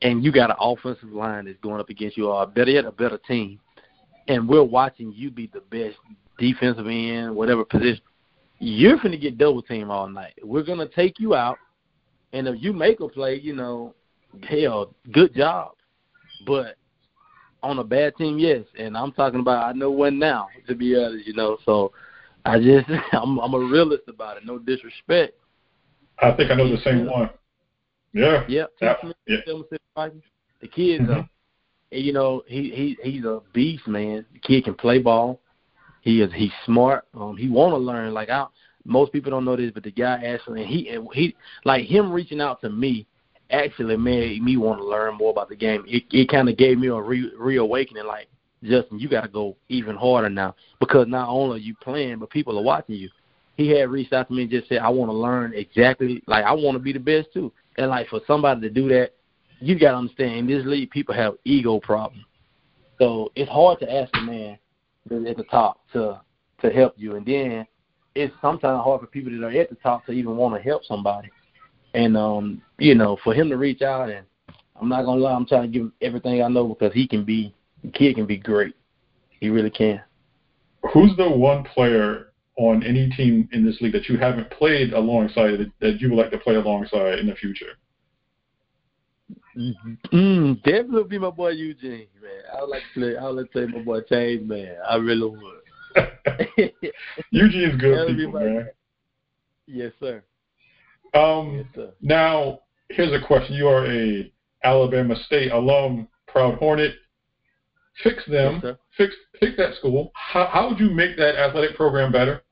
and 0.03 0.25
you 0.25 0.33
got 0.33 0.51
an 0.51 0.57
offensive 0.59 1.13
line 1.13 1.45
that's 1.45 1.59
going 1.63 1.81
up 1.81 1.89
against 1.89 2.17
you 2.17 2.29
or 2.29 2.47
better 2.47 2.71
yet 2.71 2.85
a 2.85 2.93
better 2.93 3.19
team 3.19 3.61
and 4.29 4.49
we're 4.49 4.63
watching 4.63 5.13
you 5.13 5.31
be 5.31 5.51
the 5.53 5.61
best 5.61 5.97
defensive 6.39 6.87
end, 6.87 7.35
whatever 7.35 7.65
position, 7.65 8.01
you're 8.59 8.97
gonna 8.99 9.17
get 9.17 9.39
double 9.39 9.63
team 9.63 9.91
all 9.91 10.09
night. 10.09 10.35
We're 10.43 10.63
gonna 10.63 10.89
take 10.89 11.19
you 11.19 11.35
out 11.35 11.59
and 12.33 12.49
if 12.49 12.63
you 12.63 12.73
make 12.73 13.01
a 13.01 13.09
play, 13.09 13.39
you 13.39 13.55
know, 13.55 13.95
hell, 14.49 14.95
good 15.13 15.35
job. 15.35 15.73
But 16.47 16.77
on 17.63 17.79
a 17.79 17.85
bad 17.85 18.17
team, 18.17 18.39
yes. 18.39 18.65
And 18.79 18.97
I'm 18.97 19.13
talking 19.13 19.41
about 19.41 19.65
I 19.65 19.73
know 19.73 19.91
when 19.91 20.19
now, 20.19 20.49
to 20.67 20.75
be 20.75 20.97
honest, 20.97 21.27
you 21.27 21.35
know. 21.35 21.59
So 21.65 21.93
I 22.45 22.59
just 22.59 22.89
I'm 23.13 23.39
I'm 23.39 23.55
a 23.55 23.59
realist 23.59 24.05
about 24.09 24.37
it. 24.37 24.47
No 24.47 24.59
disrespect. 24.59 25.35
I 26.23 26.33
think 26.37 26.51
I 26.51 26.55
know 26.55 26.71
the 26.71 26.81
same 26.83 27.07
one. 27.07 27.31
Yeah. 28.13 28.45
Yep. 28.49 28.71
Yeah. 28.81 28.95
yeah. 29.27 29.37
The 30.61 30.69
kid's 30.69 31.05
mm-hmm. 31.05 31.21
uh, 31.21 31.25
you 31.91 32.13
know, 32.13 32.43
he 32.47 32.71
he 32.71 33.11
he's 33.11 33.25
a 33.25 33.41
beast, 33.53 33.87
man. 33.87 34.25
The 34.33 34.39
kid 34.39 34.65
can 34.65 34.75
play 34.75 34.99
ball. 34.99 35.41
He 36.03 36.21
is 36.21 36.33
he's 36.35 36.53
smart. 36.65 37.05
Um, 37.15 37.37
he 37.37 37.49
want 37.49 37.73
to 37.73 37.79
learn. 37.79 38.15
Like 38.15 38.31
I, 38.31 38.47
most 38.85 39.13
people 39.13 39.31
don't 39.31 39.45
know 39.45 39.57
this, 39.57 39.73
but 39.73 39.83
the 39.83 39.91
guy 39.91 40.23
actually, 40.25 40.63
and 40.63 40.71
he 40.71 40.89
and 40.89 41.09
he 41.13 41.35
like 41.65 41.87
him 41.87 42.13
reaching 42.13 42.41
out 42.41 42.61
to 42.63 42.71
me 42.71 43.07
actually 43.51 43.97
made 43.97 44.43
me 44.43 44.57
want 44.57 44.79
to 44.79 44.87
learn 44.87 45.17
more 45.17 45.31
about 45.31 45.49
the 45.49 45.57
game. 45.57 45.85
It 45.87 46.05
it 46.11 46.29
kind 46.29 46.49
of 46.49 46.57
gave 46.57 46.79
me 46.79 46.89
a 46.89 47.01
re, 47.01 47.31
reawakening. 47.39 48.07
Like 48.07 48.29
Justin, 48.63 48.99
you 48.99 49.09
got 49.09 49.23
to 49.23 49.29
go 49.29 49.57
even 49.69 49.97
harder 49.97 50.31
now 50.31 50.55
because 50.81 51.07
not 51.09 51.29
only 51.29 51.57
are 51.57 51.63
you 51.63 51.75
playing, 51.83 52.19
but 52.19 52.31
people 52.31 52.59
are 52.59 52.63
watching 52.63 52.95
you. 52.95 53.11
He 53.57 53.69
had 53.69 53.91
reached 53.91 54.13
out 54.13 54.29
to 54.29 54.35
me 54.35 54.43
and 54.43 54.51
just 54.51 54.69
said, 54.69 54.79
"I 54.79 54.89
want 54.89 55.11
to 55.11 55.17
learn 55.17 55.53
exactly. 55.55 56.23
Like 56.27 56.45
I 56.45 56.53
want 56.53 56.75
to 56.75 56.79
be 56.79 56.93
the 56.93 56.99
best 56.99 57.33
too." 57.33 57.53
And 57.77 57.91
like 57.91 58.09
for 58.09 58.21
somebody 58.27 58.61
to 58.63 58.71
do 58.71 58.89
that, 58.89 59.13
you 59.61 59.79
got 59.79 59.93
to 59.93 59.99
understand 59.99 60.37
in 60.39 60.47
this 60.47 60.67
league, 60.67 60.91
people 60.91 61.15
have 61.15 61.35
ego 61.45 61.79
problems. 61.79 62.25
So 62.99 63.31
it's 63.35 63.51
hard 63.51 63.79
to 63.81 63.93
ask 63.93 64.11
a 64.17 64.21
man 64.23 64.59
that's 65.09 65.27
at 65.29 65.37
the 65.37 65.45
top 65.45 65.81
to 65.93 66.21
to 66.61 66.71
help 66.71 66.95
you, 66.97 67.17
and 67.17 67.27
then 67.27 67.67
it's 68.15 68.35
sometimes 68.41 68.83
hard 68.83 69.01
for 69.01 69.07
people 69.07 69.33
that 69.33 69.45
are 69.45 69.61
at 69.61 69.71
the 69.71 69.77
top 69.77 70.07
to 70.07 70.13
even 70.13 70.37
want 70.37 70.55
to 70.55 70.61
help 70.61 70.85
somebody. 70.85 71.31
And 71.95 72.17
um, 72.17 72.63
you 72.79 72.95
know, 72.95 73.19
for 73.23 73.35
him 73.35 73.49
to 73.51 73.57
reach 73.57 73.83
out 73.83 74.11
and 74.11 74.27
I'm 74.81 74.89
not 74.89 75.05
gonna 75.05 75.21
lie, 75.21 75.33
I'm 75.33 75.47
trying 75.47 75.63
to 75.63 75.69
give 75.69 75.83
him 75.83 75.93
everything 76.01 76.43
I 76.43 76.49
know 76.49 76.67
because 76.69 76.93
he 76.93 77.07
can 77.07 77.25
be 77.25 77.55
the 77.85 77.91
kid 77.91 78.17
can 78.17 78.27
be 78.27 78.37
great. 78.37 78.75
He 79.41 79.49
really 79.49 79.71
can. 79.71 80.01
Who's 80.93 81.17
the 81.17 81.29
one 81.29 81.65
player 81.65 82.32
on 82.57 82.83
any 82.83 83.09
team 83.11 83.49
in 83.53 83.65
this 83.65 83.81
league 83.81 83.93
that 83.93 84.09
you 84.09 84.19
haven't 84.19 84.51
played 84.51 84.93
alongside 84.93 85.73
that, 85.81 86.01
you 86.01 86.11
would 86.11 86.19
like 86.19 86.31
to 86.31 86.39
play 86.39 86.55
alongside 86.55 87.19
in 87.19 87.27
the 87.27 87.35
future? 87.35 87.79
Mm, 89.57 90.63
definitely 90.63 91.05
be 91.05 91.19
my 91.19 91.31
boy 91.31 91.51
Eugene, 91.51 92.07
man. 92.23 92.43
I 92.53 92.61
would 92.63 92.71
like 92.71 92.83
to 92.95 93.01
play. 93.01 93.17
I 93.17 93.25
would 93.25 93.37
like 93.37 93.47
to 93.47 93.53
play 93.53 93.67
my 93.67 93.83
boy 93.83 94.01
James, 94.09 94.49
man. 94.49 94.77
I 94.89 94.97
really 94.97 95.29
would. 95.29 95.63
Eugene's 97.31 97.81
good 97.81 98.17
people, 98.17 98.41
man. 98.41 98.69
Yes, 99.67 99.93
sir. 100.01 100.23
Um, 101.15 101.69
now, 102.01 102.61
here's 102.89 103.13
a 103.13 103.27
question. 103.27 103.55
You 103.55 103.69
are 103.69 103.87
a 103.87 104.33
Alabama 104.65 105.17
State 105.27 105.53
alum, 105.53 106.09
proud 106.27 106.59
Hornet. 106.59 106.95
Fix 108.03 108.25
them. 108.27 108.61
Yes, 108.63 108.75
fix 108.97 109.15
fix 109.39 109.57
that 109.57 109.75
school. 109.77 110.11
How 110.15 110.47
how 110.47 110.69
would 110.69 110.81
you 110.81 110.91
make 110.91 111.17
that 111.17 111.37
athletic 111.37 111.77
program 111.77 112.13
better? 112.13 112.43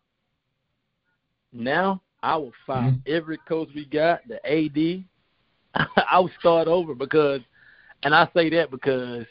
Now 1.53 2.03
I 2.23 2.37
will 2.37 2.53
fire 2.67 2.91
mm-hmm. 2.91 3.13
every 3.13 3.39
coach 3.49 3.69
we 3.75 3.85
got, 3.87 4.21
the 4.29 4.37
AD. 4.47 5.05
I 6.09 6.19
will 6.21 6.31
start 6.39 6.69
over 6.69 6.95
because, 6.95 7.41
and 8.03 8.15
I 8.15 8.29
say 8.35 8.51
that 8.51 8.71
because 8.71 9.25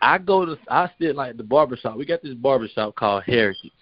I 0.00 0.18
go 0.18 0.44
to 0.46 0.56
I 0.68 0.90
still 0.96 1.14
like 1.14 1.36
the 1.36 1.44
barbershop. 1.44 1.96
We 1.96 2.06
got 2.06 2.22
this 2.22 2.34
barbershop 2.34 2.96
called 2.96 3.24
Heritage. 3.24 3.72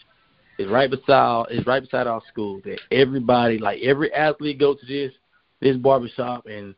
It's 0.58 0.70
right 0.70 0.90
beside 0.90 1.46
it's 1.50 1.66
right 1.66 1.82
beside 1.82 2.06
our 2.06 2.22
school. 2.28 2.60
That 2.64 2.80
everybody, 2.90 3.58
like 3.58 3.80
every 3.80 4.12
athlete, 4.12 4.58
go 4.58 4.74
to 4.74 4.86
this 4.86 5.12
this 5.60 5.76
barbershop, 5.76 6.46
and 6.46 6.74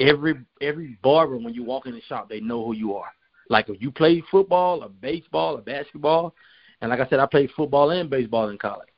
every 0.00 0.34
every 0.60 0.98
barber 1.02 1.36
when 1.36 1.54
you 1.54 1.64
walk 1.64 1.86
in 1.86 1.94
the 1.94 2.02
shop, 2.02 2.28
they 2.28 2.40
know 2.40 2.64
who 2.64 2.74
you 2.74 2.94
are. 2.96 3.12
Like 3.50 3.68
if 3.68 3.82
you 3.82 3.90
play 3.90 4.22
football 4.30 4.82
or 4.82 4.88
baseball 4.88 5.58
or 5.58 5.60
basketball, 5.60 6.34
and 6.80 6.90
like 6.90 7.00
I 7.00 7.08
said, 7.08 7.18
I 7.18 7.26
played 7.26 7.50
football 7.54 7.90
and 7.90 8.08
baseball 8.08 8.48
in 8.48 8.56
college. 8.56 8.88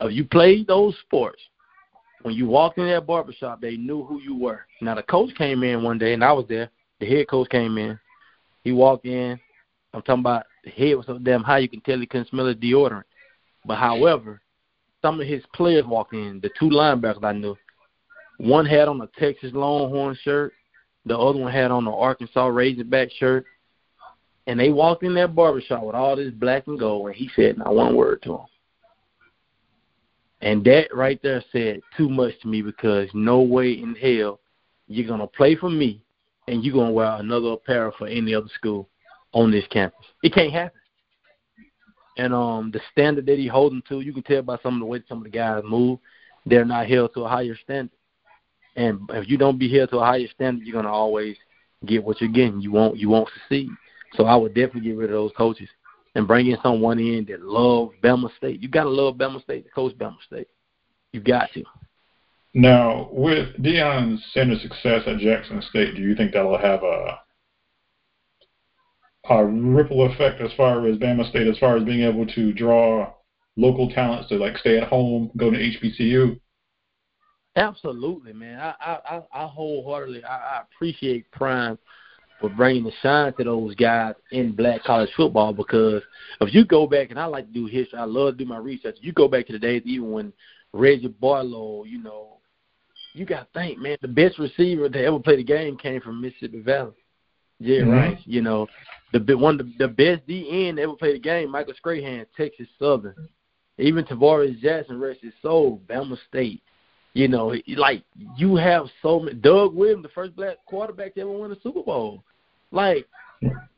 If 0.00 0.12
you 0.12 0.24
played 0.24 0.66
those 0.66 0.94
sports, 1.06 1.40
when 2.22 2.34
you 2.34 2.46
walked 2.46 2.76
in 2.76 2.86
that 2.88 3.06
barbershop, 3.06 3.60
they 3.60 3.76
knew 3.76 4.04
who 4.04 4.20
you 4.20 4.36
were. 4.36 4.66
Now 4.82 4.96
the 4.96 5.02
coach 5.02 5.34
came 5.36 5.62
in 5.62 5.82
one 5.82 5.96
day, 5.96 6.12
and 6.12 6.24
I 6.24 6.32
was 6.32 6.44
there. 6.48 6.70
The 6.98 7.06
head 7.06 7.28
coach 7.28 7.48
came 7.48 7.78
in. 7.78 7.98
He 8.64 8.72
walked 8.72 9.06
in. 9.06 9.40
I'm 9.94 10.02
talking 10.02 10.20
about 10.20 10.44
the 10.64 10.70
head 10.70 10.96
was 10.96 11.06
so 11.06 11.18
damn 11.18 11.42
high 11.42 11.58
you 11.58 11.68
can 11.68 11.80
tell 11.80 11.98
he 11.98 12.06
couldn't 12.06 12.28
smell 12.28 12.46
the 12.46 12.54
deodorant. 12.54 13.04
But 13.64 13.78
however, 13.78 14.42
some 15.02 15.20
of 15.20 15.26
his 15.26 15.42
players 15.54 15.86
walked 15.86 16.14
in, 16.14 16.40
the 16.42 16.50
two 16.58 16.68
linebackers 16.68 17.24
I 17.24 17.32
knew. 17.32 17.56
One 18.38 18.66
had 18.66 18.88
on 18.88 19.00
a 19.00 19.08
Texas 19.18 19.52
Longhorn 19.54 20.16
shirt, 20.22 20.52
the 21.06 21.16
other 21.16 21.38
one 21.38 21.52
had 21.52 21.70
on 21.70 21.86
an 21.86 21.94
Arkansas 21.94 22.46
Razorback 22.46 23.10
shirt. 23.12 23.46
And 24.50 24.58
they 24.58 24.70
walked 24.70 25.04
in 25.04 25.14
that 25.14 25.36
barbershop 25.36 25.84
with 25.84 25.94
all 25.94 26.16
this 26.16 26.32
black 26.32 26.66
and 26.66 26.76
gold, 26.76 27.06
and 27.06 27.14
he 27.14 27.30
said 27.36 27.56
not 27.56 27.72
one 27.72 27.94
word 27.94 28.20
to 28.22 28.30
them. 28.30 28.46
And 30.40 30.64
that 30.64 30.88
right 30.92 31.20
there 31.22 31.44
said 31.52 31.80
too 31.96 32.08
much 32.08 32.32
to 32.42 32.48
me 32.48 32.60
because 32.60 33.08
no 33.14 33.42
way 33.42 33.72
in 33.72 33.94
hell 33.94 34.40
you're 34.88 35.06
gonna 35.06 35.28
play 35.28 35.54
for 35.54 35.70
me 35.70 36.02
and 36.48 36.64
you're 36.64 36.74
gonna 36.74 36.90
wear 36.90 37.12
another 37.12 37.50
apparel 37.50 37.92
for 37.96 38.08
any 38.08 38.34
other 38.34 38.48
school 38.56 38.88
on 39.32 39.52
this 39.52 39.66
campus. 39.70 40.04
It 40.24 40.34
can't 40.34 40.52
happen 40.52 40.80
and 42.16 42.34
um 42.34 42.72
the 42.72 42.80
standard 42.90 43.26
that 43.26 43.38
he's 43.38 43.52
holding 43.52 43.82
to, 43.88 44.00
you 44.00 44.12
can 44.12 44.24
tell 44.24 44.42
by 44.42 44.58
some 44.64 44.74
of 44.74 44.80
the 44.80 44.86
way 44.86 45.00
some 45.08 45.18
of 45.18 45.24
the 45.24 45.30
guys 45.30 45.62
move, 45.64 46.00
they're 46.44 46.64
not 46.64 46.88
held 46.88 47.14
to 47.14 47.20
a 47.20 47.28
higher 47.28 47.56
standard. 47.62 47.96
And 48.74 49.08
if 49.10 49.28
you 49.28 49.36
don't 49.38 49.58
be 49.60 49.72
held 49.72 49.90
to 49.90 49.98
a 49.98 50.04
higher 50.04 50.26
standard, 50.34 50.66
you're 50.66 50.74
gonna 50.74 50.92
always 50.92 51.36
get 51.86 52.02
what 52.02 52.20
you're 52.20 52.30
getting. 52.30 52.60
You 52.60 52.72
won't 52.72 52.96
you 52.96 53.08
won't 53.08 53.28
succeed. 53.34 53.68
So 54.14 54.24
I 54.24 54.36
would 54.36 54.54
definitely 54.54 54.82
get 54.82 54.96
rid 54.96 55.10
of 55.10 55.14
those 55.14 55.32
coaches 55.36 55.68
and 56.14 56.26
bring 56.26 56.48
in 56.48 56.58
someone 56.62 56.98
in 56.98 57.24
that 57.26 57.42
love 57.42 57.90
Bama 58.02 58.34
State. 58.36 58.60
You 58.60 58.68
gotta 58.68 58.90
love 58.90 59.14
Bama 59.16 59.42
State 59.42 59.64
to 59.64 59.70
coach 59.70 59.96
Bama 59.96 60.20
State. 60.26 60.48
You 61.12 61.20
got 61.20 61.52
to. 61.54 61.64
Now, 62.52 63.08
with 63.12 63.56
Deion 63.62 64.18
Sanders' 64.32 64.62
success 64.62 65.02
at 65.06 65.18
Jackson 65.18 65.62
State, 65.70 65.94
do 65.94 66.02
you 66.02 66.16
think 66.16 66.32
that'll 66.32 66.58
have 66.58 66.82
a 66.82 67.20
a 69.28 69.44
ripple 69.44 70.10
effect 70.10 70.40
as 70.40 70.50
far 70.56 70.86
as 70.86 70.96
Bama 70.96 71.28
State, 71.28 71.46
as 71.46 71.58
far 71.58 71.76
as 71.76 71.84
being 71.84 72.02
able 72.02 72.26
to 72.26 72.52
draw 72.52 73.12
local 73.56 73.88
talents 73.90 74.28
to 74.28 74.36
like 74.36 74.56
stay 74.58 74.78
at 74.78 74.88
home, 74.88 75.30
go 75.36 75.50
to 75.50 75.56
HBCU? 75.56 76.40
Absolutely, 77.54 78.32
man. 78.32 78.58
I 78.58 78.74
I 78.80 79.22
I 79.32 79.46
wholeheartedly 79.46 80.24
I, 80.24 80.36
I 80.36 80.62
appreciate 80.62 81.30
Prime 81.30 81.78
for 82.40 82.48
bringing 82.48 82.84
the 82.84 82.92
shine 83.02 83.32
to 83.34 83.44
those 83.44 83.74
guys 83.74 84.14
in 84.32 84.52
black 84.52 84.82
college 84.82 85.10
football 85.16 85.52
because 85.52 86.02
if 86.40 86.54
you 86.54 86.64
go 86.64 86.86
back 86.86 87.10
and 87.10 87.18
I 87.18 87.26
like 87.26 87.46
to 87.46 87.52
do 87.52 87.66
history, 87.66 87.98
I 87.98 88.04
love 88.04 88.38
to 88.38 88.44
do 88.44 88.48
my 88.48 88.58
research. 88.58 88.96
You 89.00 89.12
go 89.12 89.28
back 89.28 89.46
to 89.46 89.52
the 89.52 89.58
days 89.58 89.82
even 89.84 90.10
when 90.10 90.32
Reggie 90.72 91.08
Barlow, 91.08 91.84
you 91.84 92.02
know, 92.02 92.38
you 93.12 93.26
got 93.26 93.52
to 93.52 93.58
think, 93.58 93.78
man, 93.78 93.98
the 94.00 94.08
best 94.08 94.38
receiver 94.38 94.88
to 94.88 95.04
ever 95.04 95.18
play 95.18 95.36
the 95.36 95.44
game 95.44 95.76
came 95.76 96.00
from 96.00 96.20
Mississippi 96.20 96.60
Valley. 96.60 96.92
Yeah, 97.58 97.80
mm-hmm. 97.80 97.90
right. 97.90 98.18
You 98.24 98.40
know, 98.40 98.66
the 99.12 99.36
one 99.36 99.60
of 99.60 99.66
the, 99.66 99.86
the 99.86 99.88
best 99.88 100.26
DN 100.26 100.78
ever 100.78 100.94
played 100.94 101.16
the 101.16 101.20
game, 101.20 101.50
Michael 101.50 101.74
Strahan, 101.76 102.24
Texas 102.36 102.68
Southern. 102.78 103.14
Even 103.78 104.04
Tarvaris 104.04 104.60
Jackson, 104.60 105.00
rest 105.00 105.20
his 105.22 105.32
soul, 105.42 105.80
Bama 105.88 106.16
State. 106.28 106.62
You 107.12 107.28
know, 107.28 107.54
like 107.76 108.04
you 108.36 108.56
have 108.56 108.86
so 109.02 109.20
many. 109.20 109.36
Doug 109.36 109.74
Williams, 109.74 110.04
the 110.04 110.10
first 110.10 110.36
black 110.36 110.58
quarterback 110.66 111.14
to 111.14 111.22
ever 111.22 111.30
win 111.30 111.50
a 111.50 111.60
Super 111.60 111.82
Bowl. 111.82 112.22
Like, 112.70 113.06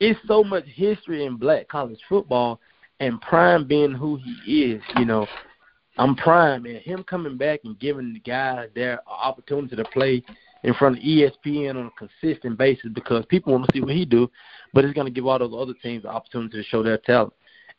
it's 0.01 0.21
so 0.27 0.45
much 0.45 0.64
history 0.66 1.25
in 1.25 1.37
black 1.37 1.68
college 1.68 2.01
football, 2.09 2.61
and 3.01 3.21
Prime 3.23 3.66
being 3.66 3.92
who 3.92 4.18
he 4.45 4.73
is. 4.73 4.83
You 4.97 5.07
know, 5.07 5.27
I'm 5.97 6.14
Prime, 6.14 6.66
and 6.66 6.77
him 6.77 7.05
coming 7.05 7.38
back 7.38 7.61
and 7.64 7.79
giving 7.79 8.12
the 8.12 8.21
guys 8.21 8.68
their 8.75 9.01
opportunity 9.09 9.77
to 9.77 9.85
play 9.85 10.23
in 10.62 10.75
front 10.75 10.99
of 10.99 11.03
ESPN 11.03 11.77
on 11.77 11.87
a 11.87 11.90
consistent 11.99 12.57
basis 12.57 12.90
because 12.92 13.25
people 13.27 13.53
want 13.53 13.66
to 13.66 13.73
see 13.73 13.81
what 13.81 13.95
he 13.95 14.05
do, 14.05 14.31
but 14.73 14.85
it's 14.85 14.95
going 14.95 15.07
to 15.07 15.12
give 15.12 15.27
all 15.27 15.38
those 15.38 15.55
other 15.57 15.75
teams 15.83 16.05
the 16.05 16.09
opportunity 16.09 16.57
to 16.57 16.68
show 16.68 16.83
their 16.83 16.99
talent. 16.99 17.33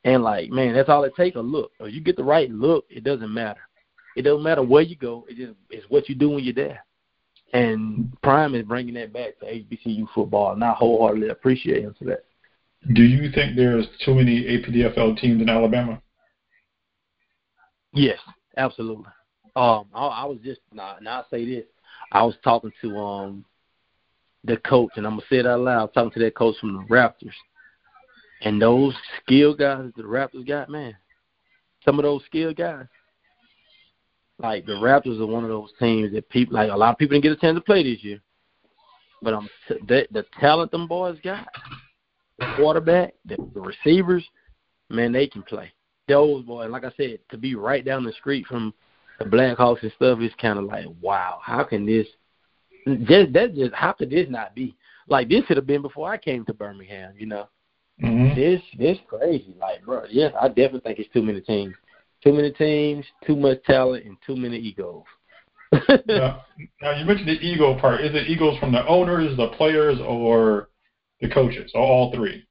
And 0.03 0.23
like, 0.23 0.49
man, 0.49 0.73
that's 0.73 0.89
all 0.89 1.03
it 1.05 1.15
takes 1.15 1.37
a 1.37 1.41
look. 1.41 1.71
If 1.79 1.93
you 1.93 2.01
get 2.01 2.17
the 2.17 2.23
right 2.23 2.49
look, 2.49 2.85
it 2.89 3.03
doesn't 3.03 3.33
matter. 3.33 3.61
It 4.15 4.23
doesn't 4.23 4.43
matter 4.43 4.63
where 4.63 4.83
you 4.83 4.95
go. 4.95 5.25
It 5.27 5.37
just 5.37 5.53
it's 5.69 5.89
what 5.89 6.07
you 6.09 6.15
do 6.15 6.29
when 6.29 6.43
you're 6.43 6.53
there. 6.53 6.85
And 7.53 8.15
Prime 8.23 8.55
is 8.55 8.65
bringing 8.65 8.95
that 8.95 9.13
back 9.13 9.39
to 9.39 9.45
HBCU 9.45 10.07
football, 10.13 10.53
and 10.53 10.63
I 10.63 10.71
wholeheartedly 10.71 11.29
appreciate 11.29 11.83
him 11.83 11.95
for 11.97 12.05
that. 12.05 12.25
Do 12.93 13.03
you 13.03 13.31
think 13.31 13.55
there's 13.55 13.87
too 14.03 14.15
many 14.15 14.43
APDFL 14.43 15.19
teams 15.19 15.41
in 15.41 15.49
Alabama? 15.49 16.01
Yes, 17.93 18.17
absolutely. 18.57 19.05
Um, 19.55 19.85
I, 19.93 20.07
I 20.07 20.25
was 20.25 20.39
just 20.43 20.61
now. 20.73 20.97
I 21.07 21.23
say 21.29 21.45
this. 21.45 21.65
I 22.11 22.23
was 22.23 22.35
talking 22.43 22.71
to 22.81 22.97
um 22.97 23.45
the 24.43 24.57
coach, 24.57 24.91
and 24.95 25.05
I'm 25.05 25.13
gonna 25.13 25.27
say 25.29 25.37
it 25.37 25.47
out 25.47 25.59
loud. 25.61 25.93
Talking 25.93 26.11
to 26.11 26.19
that 26.19 26.35
coach 26.35 26.55
from 26.59 26.73
the 26.73 26.93
Raptors, 26.93 27.33
and 28.41 28.61
those 28.61 28.95
skill 29.21 29.53
guys 29.53 29.83
that 29.85 29.95
the 29.95 30.03
Raptors 30.03 30.47
got, 30.47 30.69
man. 30.69 30.95
Some 31.85 31.99
of 31.99 32.03
those 32.03 32.23
skill 32.25 32.53
guys, 32.53 32.85
like 34.39 34.65
the 34.65 34.73
Raptors, 34.73 35.21
are 35.21 35.25
one 35.25 35.43
of 35.43 35.49
those 35.49 35.71
teams 35.79 36.11
that 36.13 36.29
people 36.29 36.55
like. 36.55 36.71
A 36.71 36.75
lot 36.75 36.91
of 36.91 36.97
people 36.97 37.13
didn't 37.13 37.23
get 37.23 37.31
a 37.33 37.41
chance 37.41 37.57
to 37.57 37.61
play 37.61 37.83
this 37.83 38.03
year, 38.03 38.19
but 39.21 39.33
um, 39.33 39.49
the, 39.87 40.07
the 40.11 40.25
talent 40.39 40.71
them 40.71 40.87
boys 40.87 41.17
got, 41.23 41.47
the 42.39 42.53
quarterback, 42.55 43.13
the, 43.25 43.37
the 43.53 43.61
receivers, 43.61 44.23
man, 44.89 45.11
they 45.11 45.27
can 45.27 45.43
play. 45.43 45.71
Those 46.07 46.43
boys, 46.43 46.69
like 46.69 46.83
I 46.83 46.91
said, 46.97 47.19
to 47.29 47.37
be 47.37 47.55
right 47.55 47.85
down 47.85 48.03
the 48.03 48.11
street 48.13 48.45
from 48.47 48.73
the 49.19 49.25
Blackhawks 49.25 49.83
and 49.83 49.91
stuff 49.95 50.19
is 50.19 50.31
kind 50.41 50.59
of 50.59 50.65
like, 50.65 50.85
wow, 51.01 51.39
how 51.41 51.63
can 51.63 51.85
this? 51.85 52.07
Just 53.03 53.31
that 53.33 53.55
just 53.55 53.73
how 53.73 53.93
could 53.93 54.09
this 54.09 54.27
not 54.29 54.53
be? 54.53 54.75
Like 55.07 55.29
this 55.29 55.45
should 55.45 55.57
have 55.57 55.67
been 55.67 55.81
before 55.81 56.11
I 56.11 56.17
came 56.17 56.43
to 56.45 56.53
Birmingham, 56.53 57.13
you 57.17 57.25
know. 57.25 57.47
Mm-hmm. 58.03 58.35
This 58.35 58.61
this 58.77 58.97
crazy, 59.07 59.55
like 59.59 59.85
bro. 59.85 60.03
Yes, 60.09 60.33
I 60.39 60.49
definitely 60.49 60.81
think 60.81 60.99
it's 60.99 61.13
too 61.13 61.21
many 61.21 61.39
teams, 61.39 61.75
too 62.23 62.33
many 62.33 62.51
teams, 62.51 63.05
too 63.25 63.35
much 63.35 63.63
talent, 63.63 64.05
and 64.05 64.17
too 64.25 64.35
many 64.35 64.57
egos. 64.57 65.03
now, 66.07 66.43
now 66.81 66.91
you 66.91 67.05
mentioned 67.05 67.27
the 67.27 67.39
ego 67.41 67.79
part. 67.79 68.01
Is 68.01 68.13
it 68.13 68.27
egos 68.27 68.57
from 68.59 68.71
the 68.71 68.85
owners, 68.87 69.35
the 69.37 69.47
players, 69.57 69.99
or 69.99 70.69
the 71.21 71.29
coaches, 71.29 71.71
or 71.73 71.81
all 71.81 72.13
three? 72.13 72.45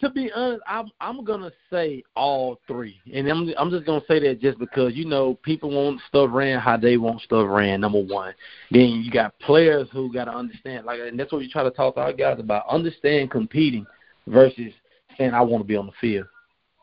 to 0.00 0.10
be 0.10 0.30
honest, 0.32 0.62
I'm 0.66 0.88
I'm 1.00 1.24
gonna 1.24 1.52
say 1.70 2.02
all 2.14 2.60
three, 2.66 3.00
and 3.12 3.28
I'm 3.28 3.52
I'm 3.58 3.70
just 3.70 3.86
gonna 3.86 4.04
say 4.06 4.18
that 4.20 4.40
just 4.40 4.58
because 4.58 4.94
you 4.94 5.04
know 5.04 5.34
people 5.42 5.70
want 5.70 6.00
stuff 6.08 6.30
ran 6.32 6.60
how 6.60 6.76
they 6.76 6.96
want 6.96 7.22
stuff 7.22 7.46
ran. 7.48 7.80
Number 7.80 8.02
one, 8.02 8.34
then 8.70 9.02
you 9.02 9.10
got 9.10 9.38
players 9.40 9.88
who 9.92 10.12
got 10.12 10.24
to 10.26 10.32
understand, 10.32 10.84
like, 10.84 11.00
and 11.00 11.18
that's 11.18 11.32
what 11.32 11.38
we 11.38 11.50
try 11.50 11.62
to 11.62 11.70
talk 11.70 11.94
to 11.94 12.00
our 12.00 12.12
guys 12.12 12.38
about. 12.38 12.68
Understand 12.68 13.30
competing 13.30 13.86
versus 14.26 14.72
saying 15.16 15.32
I 15.32 15.40
want 15.40 15.62
to 15.62 15.68
be 15.68 15.76
on 15.76 15.86
the 15.86 15.92
field. 16.00 16.26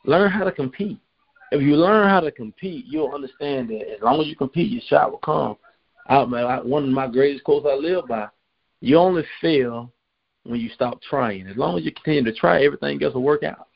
Learn 0.06 0.32
how 0.32 0.44
to 0.44 0.52
compete. 0.52 1.00
If 1.52 1.62
you 1.62 1.76
learn 1.76 2.10
how 2.10 2.22
to 2.22 2.32
compete, 2.32 2.86
you'll 2.88 3.14
understand 3.14 3.70
that 3.70 3.94
as 3.94 4.02
long 4.02 4.22
as 4.22 4.28
you 4.28 4.36
compete, 4.36 4.72
your 4.72 4.82
shot 4.88 5.12
will 5.12 5.20
come. 5.20 5.58
I, 6.08 6.18
I, 6.18 6.62
one 6.62 6.84
of 6.84 6.90
my 6.90 7.08
greatest 7.08 7.44
quotes 7.44 7.66
I 7.70 7.76
live 7.76 8.08
by: 8.08 8.28
You 8.80 8.98
only 8.98 9.24
fail 9.42 9.92
when 10.44 10.60
you 10.60 10.70
stop 10.70 11.02
trying. 11.02 11.48
As 11.48 11.58
long 11.58 11.78
as 11.78 11.84
you 11.84 11.92
continue 11.92 12.24
to 12.24 12.38
try, 12.38 12.64
everything 12.64 13.02
else 13.04 13.14
will 13.14 13.24
work 13.24 13.44
out. 13.44 13.68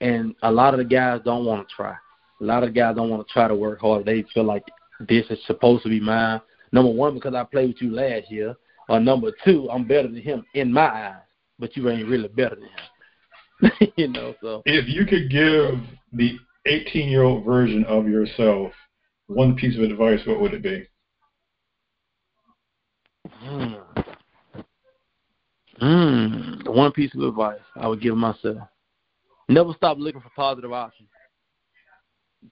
And 0.00 0.34
a 0.42 0.50
lot 0.50 0.74
of 0.74 0.78
the 0.78 0.84
guys 0.84 1.20
don't 1.24 1.44
want 1.44 1.68
to 1.68 1.74
try. 1.74 1.94
A 2.40 2.44
lot 2.44 2.62
of 2.62 2.70
the 2.70 2.74
guys 2.78 2.96
don't 2.96 3.10
want 3.10 3.26
to 3.26 3.32
try 3.32 3.48
to 3.48 3.54
work 3.54 3.80
hard. 3.80 4.04
They 4.04 4.24
feel 4.34 4.44
like 4.44 4.64
this 5.00 5.24
is 5.30 5.38
supposed 5.46 5.82
to 5.84 5.88
be 5.88 6.00
mine. 6.00 6.40
Number 6.72 6.90
one, 6.90 7.14
because 7.14 7.34
I 7.34 7.44
played 7.44 7.68
with 7.68 7.82
you 7.82 7.90
last 7.92 8.30
year. 8.30 8.54
Or 8.88 9.00
number 9.00 9.32
two, 9.44 9.68
I'm 9.70 9.86
better 9.86 10.08
than 10.08 10.20
him 10.20 10.44
in 10.54 10.72
my 10.72 11.08
eyes, 11.08 11.22
but 11.58 11.76
you 11.76 11.88
ain't 11.90 12.08
really 12.08 12.28
better 12.28 12.56
than 12.56 12.68
him. 12.68 13.90
you 13.96 14.08
know, 14.08 14.34
so 14.40 14.62
if 14.64 14.86
you 14.88 15.06
could 15.06 15.30
give 15.30 15.80
the 16.12 16.38
18 16.66 17.08
year 17.08 17.22
old 17.22 17.44
version 17.44 17.84
of 17.84 18.06
yourself 18.06 18.72
one 19.28 19.56
piece 19.56 19.76
of 19.76 19.82
advice, 19.82 20.20
what 20.26 20.40
would 20.40 20.54
it 20.54 20.62
be? 20.62 20.86
Hmm. 23.28 23.74
Mm, 25.82 26.68
one 26.68 26.92
piece 26.92 27.14
of 27.14 27.22
advice 27.22 27.60
I 27.74 27.86
would 27.86 28.00
give 28.00 28.16
myself: 28.16 28.58
never 29.48 29.72
stop 29.74 29.98
looking 29.98 30.20
for 30.20 30.30
positive 30.34 30.72
options. 30.72 31.08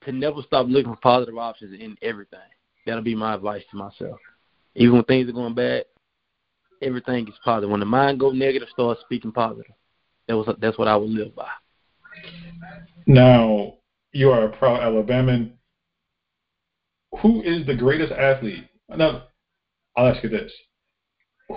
To 0.05 0.13
never 0.13 0.43
stop 0.43 0.67
looking 0.69 0.93
for 0.93 1.01
positive 1.01 1.39
options 1.39 1.81
in 1.81 1.97
everything. 2.03 2.41
That'll 2.85 3.03
be 3.03 3.15
my 3.15 3.35
advice 3.35 3.63
to 3.71 3.77
myself. 3.77 4.19
Even 4.75 4.97
when 4.97 5.05
things 5.05 5.29
are 5.29 5.33
going 5.33 5.55
bad, 5.55 5.85
everything 6.83 7.29
is 7.29 7.35
positive. 7.45 7.71
When 7.71 7.81
the 7.81 7.87
mind 7.87 8.21
goes 8.21 8.35
negative, 8.35 8.69
start 8.71 8.99
speaking 9.01 9.33
positive. 9.33 9.73
That 10.27 10.37
was 10.37 10.55
that's 10.59 10.77
what 10.77 10.89
I 10.89 10.97
would 10.97 11.11
live 11.11 11.35
by. 11.35 11.49
Now 13.07 13.75
you 14.15 14.31
are 14.31 14.45
a 14.45 14.57
proud 14.57 14.81
Alabaman. 14.81 15.51
Who 17.21 17.43
is 17.43 17.67
the 17.67 17.75
greatest 17.75 18.13
athlete? 18.13 18.65
Now, 18.89 19.25
I'll 19.97 20.07
ask 20.07 20.23
you 20.23 20.31
this: 20.31 20.53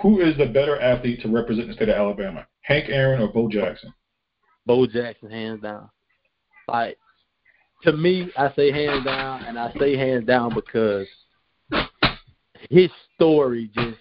who 0.02 0.20
is 0.20 0.36
the 0.36 0.46
better 0.46 0.78
athlete 0.78 1.22
to 1.22 1.28
represent 1.28 1.68
the 1.68 1.74
state 1.74 1.88
of 1.88 1.96
Alabama? 1.96 2.46
Hank 2.62 2.86
Aaron 2.88 3.22
or 3.22 3.28
Bo 3.28 3.48
Jackson? 3.48 3.94
Bo 4.66 4.86
Jackson, 4.86 5.30
hands 5.30 5.62
down. 5.62 5.88
Like 6.66 6.98
to 7.84 7.92
me, 7.92 8.30
I 8.36 8.52
say 8.54 8.72
hands 8.72 9.04
down, 9.04 9.44
and 9.44 9.58
I 9.58 9.72
say 9.78 9.96
hands 9.96 10.26
down 10.26 10.52
because 10.54 11.06
his 12.70 12.90
story 13.14 13.70
just 13.72 13.98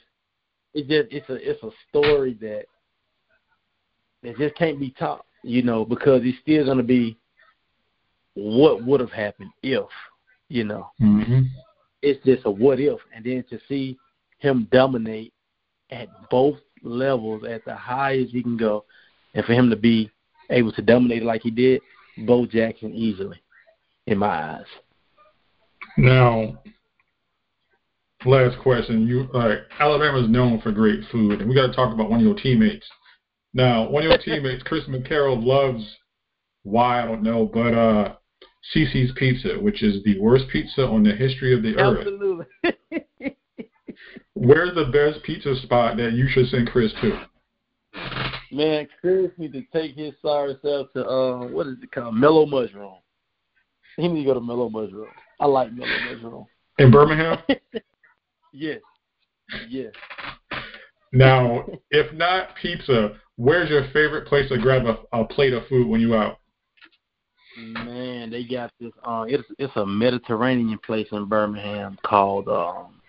it 0.74 0.88
just 0.88 1.14
it's 1.14 1.30
a 1.30 1.50
it's 1.50 1.64
a 1.64 1.70
story 1.90 2.36
that 2.42 2.64
that 4.24 4.38
just 4.38 4.56
can't 4.56 4.80
be 4.80 4.90
taught, 4.92 5.26
you 5.44 5.62
know, 5.62 5.86
because 5.86 6.22
it's 6.24 6.40
still 6.40 6.66
gonna 6.66 6.84
be 6.84 7.18
what 8.38 8.86
would 8.86 9.00
have 9.00 9.12
happened 9.12 9.50
if, 9.64 9.88
you 10.50 10.64
know. 10.64 10.92
Mm-hmm. 11.02 11.42
It's 12.02 12.24
just 12.24 12.46
a 12.46 12.52
what 12.52 12.80
if, 12.80 13.00
and 13.14 13.26
then 13.26 13.44
to 13.50 13.60
see 13.68 13.98
him 14.38 14.68
dominate 14.72 15.34
at 15.90 16.08
both 16.30 16.58
levels 16.84 17.44
at 17.44 17.66
the 17.66 17.76
highest 17.76 18.32
he 18.32 18.44
can 18.44 18.58
go, 18.58 18.86
and 19.34 19.44
for 19.46 19.54
him 19.54 19.70
to 19.72 19.76
be 19.76 20.12
able 20.52 20.72
to 20.74 20.82
dominate 20.82 21.24
like 21.24 21.42
he 21.42 21.52
did, 21.52 21.82
Bo 22.26 22.46
Jackson 22.46 22.94
easily, 22.94 23.42
in 24.06 24.20
my 24.20 24.58
eyes. 24.58 24.66
Now, 25.98 26.62
last 28.26 28.60
question. 28.60 29.08
You 29.08 29.28
like 29.34 29.60
Alabama 29.80 30.24
is 30.24 30.30
known 30.30 30.62
for 30.62 30.72
great 30.72 31.02
food, 31.12 31.42
and 31.42 31.50
we 31.50 31.56
got 31.56 31.68
to 31.68 31.74
talk 31.74 31.92
about 31.92 32.12
one 32.12 32.20
of 32.20 32.26
your 32.26 32.36
teammates. 32.36 32.86
Now, 33.56 33.90
one 33.90 34.06
of 34.06 34.10
your 34.12 34.18
teammates, 34.24 34.62
Chris 34.64 34.84
McCarroll, 34.88 35.44
loves 35.44 35.84
why 36.64 37.02
I 37.02 37.06
don't 37.06 37.24
know, 37.24 37.50
but 37.52 37.74
uh, 37.74 38.16
CiCi's 38.76 39.12
Pizza, 39.16 39.60
which 39.60 39.84
is 39.84 40.04
the 40.04 40.20
worst 40.20 40.46
pizza 40.52 40.84
on 40.84 41.04
the 41.04 41.14
history 41.14 41.54
of 41.54 41.64
the 41.64 41.78
earth. 41.78 42.00
Absolutely. 42.00 42.46
Where's 44.34 44.76
the 44.76 44.86
best 44.86 45.24
pizza 45.24 45.56
spot 45.64 45.98
that 45.98 46.14
you 46.14 46.28
should 46.30 46.48
send 46.48 46.70
Chris 46.70 46.92
to? 47.02 47.26
Man, 48.52 48.88
Chris 49.02 49.32
need 49.38 49.54
to 49.54 49.64
take 49.74 49.96
his 49.96 50.14
sorry 50.22 50.56
self 50.62 50.92
to 50.94 51.06
uh, 51.06 51.48
what 51.48 51.68
is 51.68 51.76
it 51.82 51.92
called? 51.92 52.16
Mellow 52.16 52.46
Mushroom. 52.46 52.96
He 53.98 54.08
need 54.08 54.24
to 54.24 54.26
go 54.26 54.34
to 54.36 54.42
Mellow 54.42 54.70
Mushroom. 54.70 55.08
I 55.40 55.48
like 55.48 55.74
Mellow 55.74 56.14
Mushroom. 56.14 56.46
In 56.78 56.92
Birmingham? 56.92 57.40
yes. 58.54 58.80
Yes. 59.68 59.92
Now, 61.12 61.66
if 61.90 62.14
not 62.14 62.50
pizza, 62.62 63.16
where's 63.38 63.70
your 63.70 63.86
favorite 63.92 64.28
place 64.28 64.50
to 64.50 64.58
grab 64.58 64.86
a, 64.86 64.98
a 65.18 65.26
plate 65.26 65.54
of 65.54 65.66
food 65.68 65.88
when 65.88 66.02
you 66.02 66.16
out? 66.16 66.40
Man, 67.58 68.30
they 68.30 68.44
got 68.44 68.72
this. 68.80 68.92
Uh, 69.04 69.26
it's 69.28 69.48
it's 69.58 69.76
a 69.78 69.86
Mediterranean 69.86 70.78
place 70.86 71.08
in 71.12 71.26
Birmingham 71.26 71.98
called 72.06 72.48
um, 72.48 73.02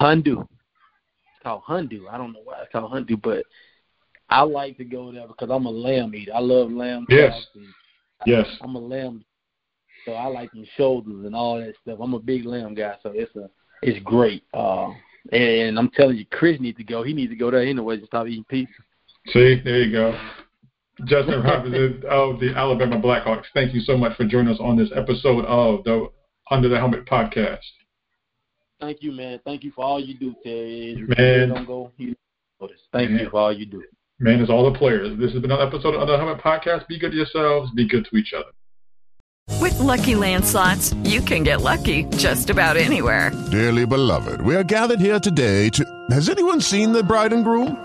Hundu. 0.00 0.42
It's 0.42 1.42
called 1.42 1.62
Hundu. 1.68 2.08
I 2.08 2.18
don't 2.18 2.32
know 2.32 2.42
why 2.44 2.62
it's 2.62 2.70
called 2.70 2.92
Hundu, 2.92 3.20
but 3.20 3.44
I 4.30 4.42
like 4.42 4.76
to 4.76 4.84
go 4.84 5.10
there 5.10 5.26
because 5.26 5.50
I'm 5.50 5.66
a 5.66 5.70
lamb 5.70 6.14
eater. 6.14 6.32
I 6.34 6.38
love 6.38 6.70
lamb 6.70 7.06
Yes. 7.08 7.46
Yes. 8.26 8.46
I'm 8.60 8.76
a 8.76 8.80
lamb, 8.80 9.24
so 10.04 10.12
I 10.12 10.26
like 10.26 10.52
them 10.52 10.66
shoulders 10.76 11.24
and 11.24 11.34
all 11.34 11.58
that 11.58 11.74
stuff. 11.82 11.98
I'm 12.00 12.14
a 12.14 12.20
big 12.20 12.44
lamb 12.44 12.74
guy, 12.74 12.96
so 13.02 13.10
it's 13.12 13.34
a 13.34 13.50
it's 13.82 14.02
great. 14.04 14.44
Uh, 14.54 14.90
and 15.32 15.78
I'm 15.78 15.90
telling 15.90 16.16
you, 16.16 16.26
Chris 16.30 16.60
needs 16.60 16.78
to 16.78 16.84
go. 16.84 17.02
He 17.02 17.12
needs 17.12 17.32
to 17.32 17.36
go 17.36 17.50
there 17.50 17.62
anyway 17.62 17.98
to 17.98 18.06
stop 18.06 18.28
eating 18.28 18.44
pizza. 18.44 18.72
See, 19.32 19.60
there 19.64 19.82
you 19.82 19.92
go. 19.92 20.18
Justin 21.04 21.42
Robinson 21.42 22.02
of 22.10 22.40
the 22.40 22.52
Alabama 22.56 23.00
Blackhawks, 23.00 23.44
thank 23.54 23.72
you 23.74 23.80
so 23.80 23.96
much 23.96 24.16
for 24.16 24.24
joining 24.24 24.52
us 24.52 24.60
on 24.60 24.76
this 24.76 24.90
episode 24.94 25.44
of 25.44 25.84
the 25.84 26.08
Under 26.50 26.68
the 26.68 26.76
Helmet 26.76 27.06
podcast. 27.06 27.58
Thank 28.80 29.02
you, 29.02 29.12
man. 29.12 29.40
Thank 29.44 29.64
you 29.64 29.72
for 29.74 29.84
all 29.84 30.00
you 30.00 30.14
do, 30.14 30.34
Terry. 30.42 31.04
Man. 31.16 31.48
Don't 31.50 31.66
go. 31.66 31.92
Thank 32.92 33.10
Man. 33.10 33.20
you 33.20 33.30
for 33.30 33.40
all 33.40 33.52
you 33.52 33.66
do. 33.66 33.82
Man, 34.20 34.40
it's 34.40 34.50
all 34.50 34.70
the 34.70 34.76
players. 34.76 35.16
This 35.18 35.32
has 35.32 35.40
been 35.40 35.50
another 35.50 35.66
episode 35.66 35.94
of 35.94 36.00
Under 36.00 36.12
the 36.12 36.18
Helmet 36.18 36.42
podcast. 36.42 36.88
Be 36.88 36.98
good 36.98 37.12
to 37.12 37.16
yourselves. 37.16 37.70
Be 37.72 37.86
good 37.86 38.06
to 38.10 38.16
each 38.16 38.32
other. 38.36 38.50
With 39.60 39.78
Lucky 39.78 40.14
Land 40.14 40.44
slots, 40.44 40.92
you 41.04 41.20
can 41.20 41.42
get 41.42 41.62
lucky 41.62 42.04
just 42.16 42.50
about 42.50 42.76
anywhere. 42.76 43.30
Dearly 43.50 43.86
beloved, 43.86 44.40
we 44.40 44.54
are 44.56 44.64
gathered 44.64 45.00
here 45.00 45.20
today 45.20 45.68
to. 45.70 45.84
Has 46.10 46.28
anyone 46.28 46.60
seen 46.60 46.92
the 46.92 47.02
bride 47.02 47.32
and 47.32 47.44
groom? 47.44 47.84